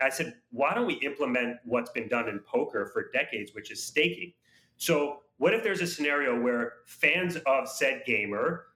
And 0.00 0.06
I 0.06 0.10
said, 0.10 0.34
why 0.50 0.74
don't 0.74 0.86
we 0.86 0.94
implement 0.94 1.58
what's 1.64 1.90
been 1.90 2.08
done 2.08 2.28
in 2.28 2.40
poker 2.40 2.90
for 2.92 3.10
decades, 3.12 3.54
which 3.54 3.70
is 3.70 3.82
staking? 3.82 4.32
So, 4.76 5.20
what 5.36 5.54
if 5.54 5.62
there's 5.62 5.80
a 5.80 5.86
scenario 5.86 6.38
where 6.38 6.74
fans 6.86 7.36
of 7.46 7.68
said 7.68 8.02
gamer 8.06 8.66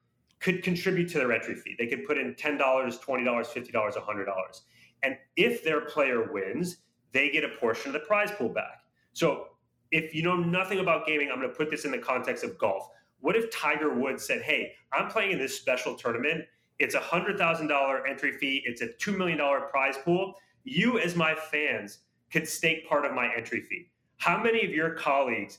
could 0.40 0.62
contribute 0.62 1.08
to 1.10 1.18
their 1.18 1.32
entry 1.32 1.54
fee? 1.54 1.76
They 1.78 1.86
could 1.86 2.06
put 2.06 2.18
in 2.18 2.34
$10, 2.34 2.58
$20, 2.58 2.98
$50, 3.00 3.72
$100. 3.72 4.60
And 5.04 5.16
if 5.36 5.62
their 5.62 5.82
player 5.82 6.32
wins, 6.32 6.78
they 7.12 7.30
get 7.30 7.44
a 7.44 7.50
portion 7.60 7.88
of 7.88 7.92
the 7.92 8.06
prize 8.06 8.30
pool 8.30 8.48
back. 8.48 8.82
So, 9.12 9.48
if 9.90 10.12
you 10.12 10.22
know 10.22 10.36
nothing 10.36 10.80
about 10.80 11.06
gaming, 11.06 11.30
I'm 11.30 11.38
going 11.38 11.50
to 11.50 11.54
put 11.54 11.70
this 11.70 11.84
in 11.84 11.92
the 11.92 11.98
context 11.98 12.42
of 12.42 12.58
golf. 12.58 12.88
What 13.20 13.36
if 13.36 13.50
Tiger 13.52 13.94
Woods 13.94 14.26
said, 14.26 14.42
Hey, 14.42 14.72
I'm 14.92 15.08
playing 15.08 15.32
in 15.32 15.38
this 15.38 15.56
special 15.56 15.94
tournament. 15.94 16.44
It's 16.80 16.96
a 16.96 17.00
$100,000 17.00 18.00
entry 18.08 18.32
fee, 18.32 18.62
it's 18.66 18.82
a 18.82 18.88
$2 18.88 19.16
million 19.16 19.38
prize 19.70 19.96
pool. 20.04 20.34
You, 20.64 20.98
as 20.98 21.14
my 21.14 21.34
fans, 21.34 21.98
could 22.32 22.48
stake 22.48 22.88
part 22.88 23.04
of 23.04 23.12
my 23.12 23.30
entry 23.36 23.60
fee. 23.60 23.90
How 24.16 24.42
many 24.42 24.64
of 24.64 24.72
your 24.72 24.94
colleagues 24.94 25.58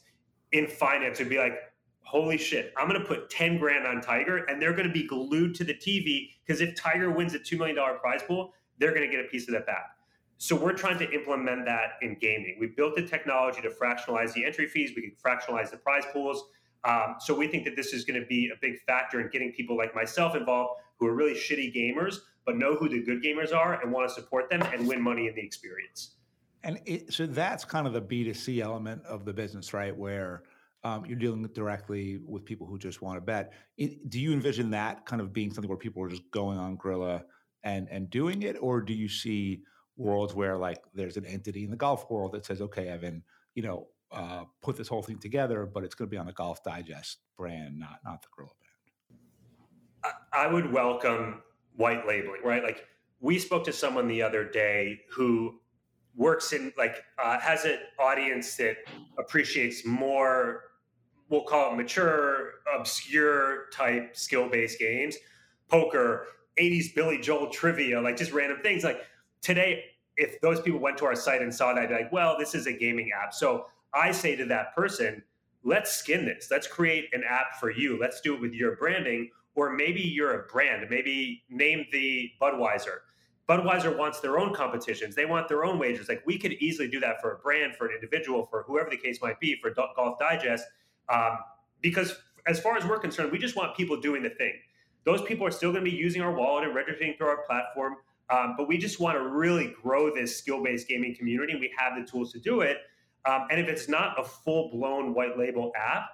in 0.51 0.67
finance 0.67 1.19
would 1.19 1.29
be 1.29 1.37
like, 1.37 1.53
holy 2.01 2.37
shit, 2.37 2.73
I'm 2.77 2.87
going 2.87 2.99
to 2.99 3.07
put 3.07 3.29
10 3.29 3.57
grand 3.57 3.87
on 3.87 4.01
Tiger 4.01 4.45
and 4.45 4.61
they're 4.61 4.73
going 4.73 4.87
to 4.87 4.93
be 4.93 5.07
glued 5.07 5.55
to 5.55 5.63
the 5.63 5.73
TV 5.73 6.29
because 6.45 6.61
if 6.61 6.75
Tiger 6.75 7.11
wins 7.11 7.33
a 7.33 7.39
$2 7.39 7.57
million 7.57 7.77
prize 7.99 8.21
pool, 8.27 8.53
they're 8.79 8.93
going 8.93 9.09
to 9.09 9.15
get 9.15 9.25
a 9.25 9.27
piece 9.29 9.47
of 9.47 9.53
that 9.53 9.65
back. 9.65 9.97
So 10.37 10.55
we're 10.55 10.73
trying 10.73 10.99
to 10.99 11.09
implement 11.11 11.65
that 11.65 11.91
in 12.01 12.17
gaming. 12.19 12.57
We 12.59 12.67
built 12.67 12.95
the 12.95 13.03
technology 13.03 13.61
to 13.61 13.69
fractionalize 13.69 14.33
the 14.33 14.43
entry 14.43 14.67
fees. 14.67 14.91
We 14.95 15.01
can 15.01 15.13
fractionalize 15.23 15.71
the 15.71 15.77
prize 15.77 16.03
pools. 16.11 16.43
Um, 16.83 17.15
so 17.19 17.33
we 17.33 17.47
think 17.47 17.63
that 17.65 17.75
this 17.75 17.93
is 17.93 18.03
going 18.03 18.19
to 18.19 18.25
be 18.27 18.51
a 18.53 18.57
big 18.61 18.79
factor 18.85 19.21
in 19.21 19.29
getting 19.29 19.51
people 19.53 19.77
like 19.77 19.95
myself 19.95 20.35
involved 20.35 20.79
who 20.99 21.07
are 21.07 21.15
really 21.15 21.33
shitty 21.33 21.75
gamers, 21.75 22.17
but 22.45 22.57
know 22.57 22.75
who 22.75 22.89
the 22.89 23.01
good 23.01 23.23
gamers 23.23 23.53
are 23.53 23.81
and 23.81 23.91
want 23.91 24.07
to 24.07 24.13
support 24.13 24.49
them 24.49 24.61
and 24.61 24.87
win 24.87 25.01
money 25.01 25.27
in 25.27 25.35
the 25.35 25.41
experience. 25.41 26.15
And 26.63 26.79
it, 26.85 27.13
so 27.13 27.25
that's 27.25 27.63
kind 27.63 27.87
of 27.87 27.93
the 27.93 28.01
B2C 28.01 28.61
element 28.61 29.03
of 29.05 29.25
the 29.25 29.33
business, 29.33 29.73
right? 29.73 29.95
Where 29.95 30.43
Um, 30.83 31.03
you're 31.07 31.17
dealing 31.17 31.41
directly 31.53 32.19
with 32.23 32.45
people 32.45 32.67
who 32.67 32.77
just 32.77 33.01
want 33.01 33.17
to 33.17 33.21
bet. 33.21 33.53
It, 33.77 34.07
do 34.07 34.19
you 34.19 34.33
envision 34.33 34.69
that 34.71 35.03
kind 35.07 35.19
of 35.19 35.33
being 35.33 35.51
something 35.51 35.69
where 35.69 35.79
people 35.79 36.03
are 36.03 36.09
just 36.09 36.29
going 36.29 36.59
on 36.59 36.77
Grilla 36.77 37.23
and 37.65 37.89
and 37.89 38.09
doing 38.09 38.43
it, 38.43 38.55
or 38.61 38.79
do 38.79 38.93
you 38.93 39.09
see 39.09 39.63
worlds 39.97 40.33
where 40.33 40.55
like 40.55 40.81
there's 40.93 41.17
an 41.17 41.25
entity 41.25 41.65
in 41.65 41.71
the 41.71 41.75
golf 41.75 42.09
world 42.09 42.31
that 42.33 42.45
says, 42.45 42.61
okay, 42.61 42.87
Evan, 42.87 43.23
you 43.55 43.63
know, 43.63 43.87
uh, 44.11 44.45
put 44.61 44.77
this 44.77 44.87
whole 44.87 45.01
thing 45.01 45.17
together, 45.17 45.65
but 45.65 45.83
it's 45.83 45.95
going 45.95 46.07
to 46.07 46.11
be 46.11 46.17
on 46.17 46.25
the 46.25 46.33
Golf 46.33 46.63
Digest 46.63 47.17
brand, 47.35 47.77
not 47.77 47.99
not 48.05 48.21
the 48.21 48.27
Grilla 48.27 48.51
brand. 50.03 50.15
I, 50.31 50.45
I 50.45 50.47
would 50.47 50.71
welcome 50.71 51.41
white 51.75 52.07
labeling, 52.07 52.41
right? 52.43 52.63
Like 52.63 52.85
we 53.19 53.39
spoke 53.39 53.63
to 53.65 53.73
someone 53.73 54.07
the 54.07 54.21
other 54.21 54.47
day 54.47 55.01
who 55.11 55.59
works 56.15 56.53
in 56.53 56.71
like 56.77 57.03
uh, 57.21 57.39
has 57.39 57.65
an 57.65 57.79
audience 57.99 58.55
that 58.57 58.77
appreciates 59.17 59.85
more 59.85 60.61
we'll 61.29 61.43
call 61.43 61.73
it 61.73 61.75
mature 61.75 62.51
obscure 62.77 63.65
type 63.73 64.15
skill 64.15 64.47
based 64.47 64.79
games 64.79 65.17
poker 65.69 66.27
80s 66.59 66.93
billy 66.95 67.19
joel 67.19 67.49
trivia 67.49 67.99
like 68.01 68.17
just 68.17 68.31
random 68.31 68.59
things 68.61 68.83
like 68.83 69.05
today 69.41 69.85
if 70.17 70.39
those 70.41 70.61
people 70.61 70.79
went 70.79 70.97
to 70.97 71.05
our 71.05 71.15
site 71.15 71.41
and 71.41 71.53
saw 71.53 71.73
that 71.73 71.83
I'd 71.83 71.89
be 71.89 71.95
like 71.95 72.11
well 72.11 72.35
this 72.37 72.55
is 72.55 72.67
a 72.67 72.73
gaming 72.73 73.11
app 73.11 73.33
so 73.33 73.67
i 73.93 74.11
say 74.11 74.35
to 74.35 74.45
that 74.45 74.75
person 74.75 75.21
let's 75.63 75.91
skin 75.91 76.25
this 76.25 76.47
let's 76.51 76.67
create 76.67 77.09
an 77.13 77.23
app 77.27 77.59
for 77.59 77.71
you 77.71 77.99
let's 77.99 78.21
do 78.21 78.35
it 78.35 78.41
with 78.41 78.53
your 78.53 78.75
branding 78.75 79.29
or 79.55 79.73
maybe 79.73 80.01
you're 80.01 80.41
a 80.41 80.47
brand 80.47 80.85
maybe 80.89 81.43
name 81.49 81.85
the 81.91 82.29
budweiser 82.41 82.99
Budweiser 83.47 83.95
wants 83.95 84.19
their 84.21 84.39
own 84.39 84.53
competitions. 84.55 85.13
They 85.13 85.25
want 85.25 85.47
their 85.47 85.63
own 85.63 85.77
wagers. 85.77 86.09
Like 86.09 86.23
we 86.25 86.37
could 86.37 86.53
easily 86.53 86.87
do 86.87 86.99
that 87.01 87.21
for 87.21 87.33
a 87.33 87.37
brand, 87.37 87.75
for 87.75 87.85
an 87.85 87.93
individual, 87.93 88.47
for 88.47 88.63
whoever 88.63 88.89
the 88.89 88.97
case 88.97 89.21
might 89.21 89.39
be, 89.39 89.59
for 89.61 89.69
Golf 89.71 90.17
Digest. 90.17 90.65
Um, 91.09 91.37
because 91.81 92.15
as 92.47 92.59
far 92.59 92.75
as 92.75 92.85
we're 92.85 92.97
concerned, 92.97 93.31
we 93.31 93.37
just 93.37 93.55
want 93.55 93.77
people 93.77 94.01
doing 94.01 94.23
the 94.23 94.31
thing. 94.31 94.53
Those 95.05 95.21
people 95.21 95.45
are 95.45 95.51
still 95.51 95.71
going 95.71 95.85
to 95.85 95.89
be 95.89 95.95
using 95.95 96.21
our 96.21 96.33
wallet 96.33 96.65
and 96.65 96.75
registering 96.75 97.15
through 97.17 97.27
our 97.27 97.45
platform. 97.45 97.95
Um, 98.29 98.55
but 98.57 98.67
we 98.67 98.77
just 98.77 98.99
want 98.99 99.17
to 99.17 99.27
really 99.27 99.75
grow 99.81 100.13
this 100.13 100.35
skill 100.35 100.63
based 100.63 100.87
gaming 100.87 101.15
community. 101.15 101.55
We 101.55 101.71
have 101.77 101.93
the 101.95 102.09
tools 102.09 102.31
to 102.33 102.39
do 102.39 102.61
it. 102.61 102.77
Um, 103.25 103.47
and 103.51 103.59
if 103.59 103.67
it's 103.67 103.87
not 103.87 104.19
a 104.19 104.23
full 104.23 104.69
blown 104.71 105.13
white 105.13 105.37
label 105.37 105.71
app, 105.75 106.05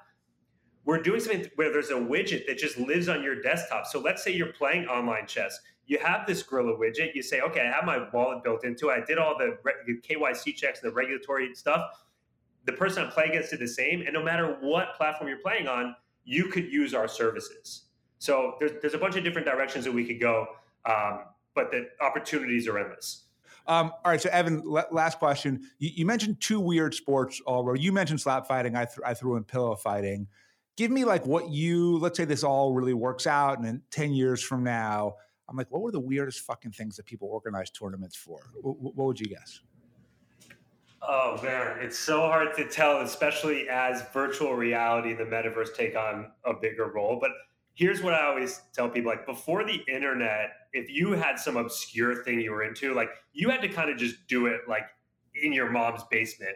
we're 0.83 1.01
doing 1.01 1.19
something 1.19 1.49
where 1.55 1.71
there's 1.71 1.89
a 1.89 1.93
widget 1.93 2.47
that 2.47 2.57
just 2.57 2.77
lives 2.77 3.07
on 3.07 3.23
your 3.23 3.41
desktop. 3.41 3.85
So 3.85 3.99
let's 3.99 4.23
say 4.23 4.31
you're 4.31 4.53
playing 4.53 4.87
online 4.87 5.27
chess 5.27 5.59
you 5.91 5.99
have 5.99 6.25
this 6.25 6.41
Grilla 6.41 6.79
widget. 6.79 7.13
You 7.13 7.21
say, 7.21 7.41
okay, 7.41 7.59
I 7.61 7.71
have 7.71 7.83
my 7.83 8.07
wallet 8.13 8.45
built 8.45 8.63
into 8.63 8.87
it. 8.87 9.03
I 9.03 9.05
did 9.05 9.17
all 9.17 9.37
the 9.37 9.57
KYC 10.09 10.55
checks 10.55 10.81
and 10.81 10.89
the 10.89 10.95
regulatory 10.95 11.53
stuff. 11.53 11.81
The 12.65 12.71
person 12.71 13.03
I'm 13.03 13.11
playing 13.11 13.31
against 13.31 13.49
did 13.49 13.59
the 13.59 13.67
same. 13.67 14.01
And 14.01 14.13
no 14.13 14.23
matter 14.23 14.57
what 14.61 14.95
platform 14.95 15.27
you're 15.27 15.39
playing 15.39 15.67
on, 15.67 15.95
you 16.23 16.45
could 16.45 16.71
use 16.71 16.93
our 16.93 17.09
services. 17.09 17.87
So 18.21 18.53
there's, 18.59 18.73
there's 18.81 18.93
a 18.93 18.99
bunch 18.99 19.15
of 19.15 19.23
different 19.23 19.47
directions 19.47 19.83
that 19.83 19.91
we 19.91 20.05
could 20.05 20.19
go, 20.19 20.45
um, 20.85 21.21
but 21.55 21.71
the 21.71 21.87
opportunities 22.01 22.67
are 22.67 22.77
endless. 22.77 23.23
Um, 23.65 23.91
all 24.05 24.11
right, 24.11 24.21
so 24.21 24.29
Evan, 24.29 24.61
last 24.63 25.17
question. 25.17 25.67
You, 25.79 25.89
you, 25.95 26.05
mentioned 26.05 26.39
two 26.39 26.59
weird 26.59 26.93
sports 26.93 27.41
already. 27.47 27.81
You 27.81 27.91
mentioned 27.91 28.21
slap 28.21 28.47
fighting. 28.47 28.75
I, 28.75 28.85
th- 28.85 28.99
I 29.03 29.15
threw 29.15 29.37
in 29.37 29.43
pillow 29.43 29.73
fighting. 29.75 30.27
Give 30.77 30.91
me 30.91 31.03
like 31.03 31.25
what 31.25 31.49
you. 31.49 31.97
Let's 31.97 32.15
say 32.15 32.25
this 32.25 32.43
all 32.43 32.73
really 32.73 32.93
works 32.93 33.25
out, 33.25 33.57
and 33.57 33.65
then 33.65 33.81
ten 33.89 34.13
years 34.13 34.43
from 34.43 34.63
now, 34.63 35.15
I'm 35.49 35.57
like, 35.57 35.71
what 35.71 35.81
were 35.81 35.91
the 35.91 35.99
weirdest 35.99 36.41
fucking 36.41 36.73
things 36.73 36.97
that 36.97 37.07
people 37.07 37.27
organized 37.27 37.75
tournaments 37.75 38.15
for? 38.15 38.39
What, 38.61 38.79
what 38.79 39.07
would 39.07 39.19
you 39.19 39.27
guess? 39.27 39.61
Oh 41.01 41.39
man, 41.41 41.77
it's 41.79 41.97
so 41.97 42.19
hard 42.21 42.55
to 42.57 42.67
tell, 42.69 43.01
especially 43.01 43.67
as 43.67 44.03
virtual 44.13 44.53
reality, 44.53 45.09
and 45.09 45.19
the 45.19 45.23
metaverse 45.23 45.75
take 45.75 45.95
on 45.95 46.31
a 46.45 46.53
bigger 46.53 46.91
role. 46.91 47.17
But 47.19 47.31
here's 47.73 48.01
what 48.01 48.13
I 48.13 48.25
always 48.25 48.61
tell 48.73 48.89
people: 48.89 49.11
like 49.11 49.25
before 49.25 49.63
the 49.63 49.81
internet, 49.87 50.51
if 50.73 50.89
you 50.89 51.11
had 51.11 51.39
some 51.39 51.57
obscure 51.57 52.23
thing 52.23 52.39
you 52.39 52.51
were 52.51 52.63
into, 52.63 52.93
like 52.93 53.09
you 53.33 53.49
had 53.49 53.61
to 53.61 53.69
kind 53.69 53.89
of 53.89 53.97
just 53.97 54.27
do 54.27 54.47
it 54.47 54.61
like 54.67 54.85
in 55.35 55.53
your 55.53 55.69
mom's 55.69 56.03
basement. 56.09 56.55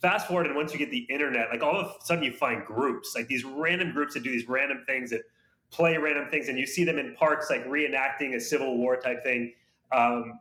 Fast 0.00 0.28
forward, 0.28 0.46
and 0.46 0.56
once 0.56 0.72
you 0.72 0.78
get 0.78 0.90
the 0.90 1.06
internet, 1.10 1.48
like 1.50 1.62
all 1.62 1.76
of 1.76 1.86
a 1.86 2.04
sudden 2.04 2.24
you 2.24 2.32
find 2.32 2.64
groups, 2.64 3.14
like 3.14 3.28
these 3.28 3.44
random 3.44 3.92
groups 3.92 4.14
that 4.14 4.22
do 4.22 4.30
these 4.30 4.48
random 4.48 4.82
things 4.86 5.10
that 5.10 5.22
play 5.70 5.96
random 5.98 6.28
things, 6.30 6.48
and 6.48 6.58
you 6.58 6.66
see 6.66 6.84
them 6.84 6.98
in 6.98 7.14
parks 7.14 7.50
like 7.50 7.66
reenacting 7.66 8.34
a 8.34 8.40
Civil 8.40 8.78
War 8.78 8.96
type 8.96 9.22
thing. 9.22 9.52
Um, 9.92 10.38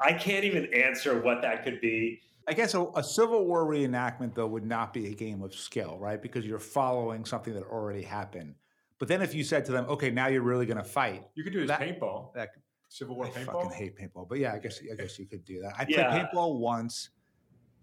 I 0.00 0.12
can't 0.12 0.44
even 0.44 0.72
answer 0.72 1.20
what 1.20 1.42
that 1.42 1.64
could 1.64 1.80
be. 1.80 2.20
I 2.46 2.54
guess 2.54 2.72
a, 2.74 2.86
a, 2.94 3.02
Civil 3.02 3.44
War 3.44 3.66
reenactment, 3.66 4.34
though, 4.34 4.46
would 4.46 4.64
not 4.64 4.94
be 4.94 5.08
a 5.08 5.14
game 5.14 5.42
of 5.42 5.54
skill, 5.54 5.98
right? 5.98 6.20
Because 6.20 6.46
you're 6.46 6.58
following 6.58 7.26
something 7.26 7.52
that 7.52 7.64
already 7.64 8.02
happened. 8.02 8.54
But 8.98 9.08
then 9.08 9.22
if 9.22 9.34
you 9.34 9.44
said 9.44 9.64
to 9.66 9.72
them, 9.72 9.86
okay, 9.88 10.10
now 10.10 10.26
you're 10.26 10.42
really 10.42 10.66
going 10.66 10.78
to 10.78 10.84
fight. 10.84 11.24
You 11.34 11.44
could 11.44 11.52
do 11.52 11.62
as 11.62 11.70
paintball. 11.70 12.34
That, 12.34 12.50
Civil 12.88 13.16
War 13.16 13.26
I 13.26 13.30
paintball. 13.30 13.60
I 13.60 13.64
fucking 13.64 13.70
hate 13.72 13.96
paintball. 13.96 14.28
But 14.28 14.38
yeah, 14.38 14.54
I 14.54 14.58
guess 14.58 14.80
I 14.90 14.94
guess 14.96 15.18
you 15.18 15.26
could 15.26 15.44
do 15.44 15.60
that. 15.60 15.74
I 15.78 15.84
played 15.84 15.98
paintball 15.98 16.58
once 16.58 17.10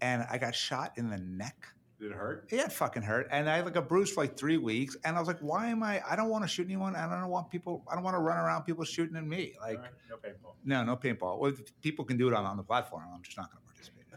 and 0.00 0.26
I 0.30 0.38
got 0.38 0.54
shot 0.54 0.92
in 0.96 1.08
the 1.08 1.18
neck 1.18 1.68
did 1.98 2.10
it 2.10 2.14
hurt? 2.14 2.48
Yeah, 2.52 2.64
it 2.64 2.72
fucking 2.72 3.02
hurt. 3.02 3.28
And 3.30 3.48
I 3.48 3.56
had 3.56 3.64
like 3.64 3.76
a 3.76 3.82
bruise 3.82 4.12
for 4.12 4.22
like 4.22 4.36
three 4.36 4.58
weeks. 4.58 4.96
And 5.04 5.16
I 5.16 5.18
was 5.18 5.28
like, 5.28 5.38
why 5.40 5.68
am 5.68 5.82
I? 5.82 6.02
I 6.08 6.14
don't 6.14 6.28
want 6.28 6.44
to 6.44 6.48
shoot 6.48 6.66
anyone. 6.66 6.94
I 6.94 7.08
don't 7.08 7.30
want 7.30 7.50
people. 7.50 7.84
I 7.90 7.94
don't 7.94 8.04
want 8.04 8.14
to 8.14 8.20
run 8.20 8.36
around 8.36 8.64
people 8.64 8.84
shooting 8.84 9.16
at 9.16 9.24
me. 9.24 9.54
Like 9.60 9.80
right. 9.80 9.90
no 10.10 10.16
paintball. 10.16 10.54
No, 10.64 10.84
no 10.84 10.96
paintball. 10.96 11.38
Well, 11.38 11.52
people 11.80 12.04
can 12.04 12.18
do 12.18 12.28
it 12.28 12.34
on, 12.34 12.44
on 12.44 12.58
the 12.58 12.62
platform. 12.62 13.04
I'm 13.14 13.22
just 13.22 13.38
not 13.38 13.50
going 13.50 13.62
to 13.62 13.66
participate. 13.66 14.02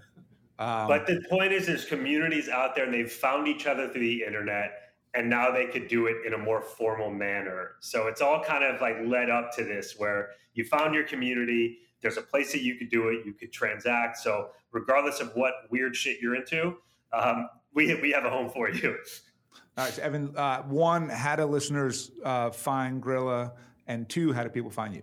Um, 0.59 0.89
but 0.89 1.07
the 1.07 1.23
point 1.29 1.53
is, 1.53 1.67
there's 1.67 1.85
communities 1.85 2.49
out 2.49 2.75
there, 2.75 2.83
and 2.83 2.93
they've 2.93 3.09
found 3.09 3.47
each 3.47 3.65
other 3.65 3.87
through 3.87 4.01
the 4.01 4.23
internet, 4.25 4.88
and 5.13 5.29
now 5.29 5.51
they 5.51 5.65
could 5.65 5.87
do 5.87 6.07
it 6.07 6.17
in 6.25 6.33
a 6.33 6.37
more 6.37 6.61
formal 6.61 7.09
manner. 7.09 7.71
So 7.79 8.07
it's 8.07 8.21
all 8.21 8.43
kind 8.43 8.63
of 8.63 8.79
like 8.81 8.97
led 9.05 9.29
up 9.29 9.55
to 9.55 9.63
this, 9.63 9.95
where 9.97 10.29
you 10.53 10.63
found 10.63 10.93
your 10.93 11.03
community. 11.03 11.79
There's 12.01 12.17
a 12.17 12.21
place 12.21 12.51
that 12.51 12.61
you 12.61 12.75
could 12.75 12.89
do 12.89 13.09
it. 13.09 13.25
You 13.25 13.33
could 13.33 13.51
transact. 13.51 14.17
So 14.17 14.49
regardless 14.71 15.19
of 15.19 15.35
what 15.35 15.53
weird 15.69 15.95
shit 15.95 16.19
you're 16.21 16.35
into, 16.35 16.77
um, 17.11 17.49
we 17.73 17.93
we 18.01 18.11
have 18.11 18.25
a 18.25 18.29
home 18.29 18.49
for 18.49 18.69
you. 18.69 18.97
All 19.77 19.85
right, 19.85 19.93
so 19.93 20.01
Evan. 20.01 20.35
Uh, 20.35 20.61
one, 20.63 21.09
how 21.09 21.35
do 21.35 21.45
listeners 21.45 22.11
uh, 22.23 22.51
find 22.51 23.01
Grilla? 23.01 23.53
And 23.87 24.07
two, 24.07 24.31
how 24.31 24.43
do 24.43 24.49
people 24.49 24.69
find 24.69 24.93
you? 24.93 25.01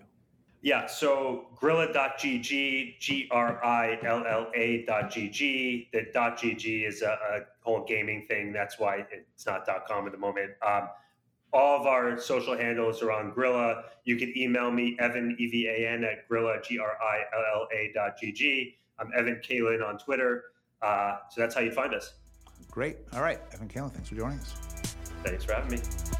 Yeah, 0.66 0.86
so 0.86 1.46
grilla.gg, 1.62 2.98
G 2.98 3.28
R 3.30 3.64
I 3.64 4.00
L 4.04 4.24
L 4.26 4.48
A.gg. 4.52 5.90
The 5.92 6.06
.gg 6.12 6.88
is 6.88 7.02
a, 7.02 7.10
a, 7.10 7.40
whole 7.60 7.84
gaming 7.84 8.26
thing. 8.26 8.52
That's 8.52 8.76
why 8.76 9.06
it's 9.12 9.46
not 9.46 9.64
.com 9.86 10.06
at 10.06 10.12
the 10.12 10.18
moment. 10.18 10.50
Um, 10.66 10.88
all 11.52 11.80
of 11.80 11.86
our 11.86 12.18
social 12.18 12.56
handles 12.58 13.00
are 13.00 13.12
on 13.12 13.30
Grilla. 13.30 13.84
You 14.02 14.16
can 14.16 14.36
email 14.36 14.72
me, 14.72 14.96
Evan, 14.98 15.36
E 15.38 15.46
V 15.46 15.68
A 15.68 15.88
N, 15.88 16.02
at 16.02 16.28
Grilla, 16.28 16.60
G 16.64 16.80
R 16.80 16.98
I 17.00 17.18
L 17.32 17.60
L 17.60 17.68
A 17.72 17.92
dot 17.94 18.18
GG. 18.20 18.74
I'm 18.98 19.12
Evan 19.16 19.40
Kaylin 19.48 19.88
on 19.88 19.98
Twitter. 19.98 20.46
Uh, 20.82 21.18
so 21.30 21.42
that's 21.42 21.54
how 21.54 21.60
you 21.60 21.70
find 21.70 21.94
us. 21.94 22.14
Great. 22.72 22.96
All 23.12 23.22
right. 23.22 23.38
Evan 23.52 23.68
Kaylin, 23.68 23.92
thanks 23.92 24.08
for 24.08 24.16
joining 24.16 24.40
us. 24.40 24.50
Thanks 25.22 25.44
for 25.44 25.52
having 25.52 25.70
me. 25.70 26.15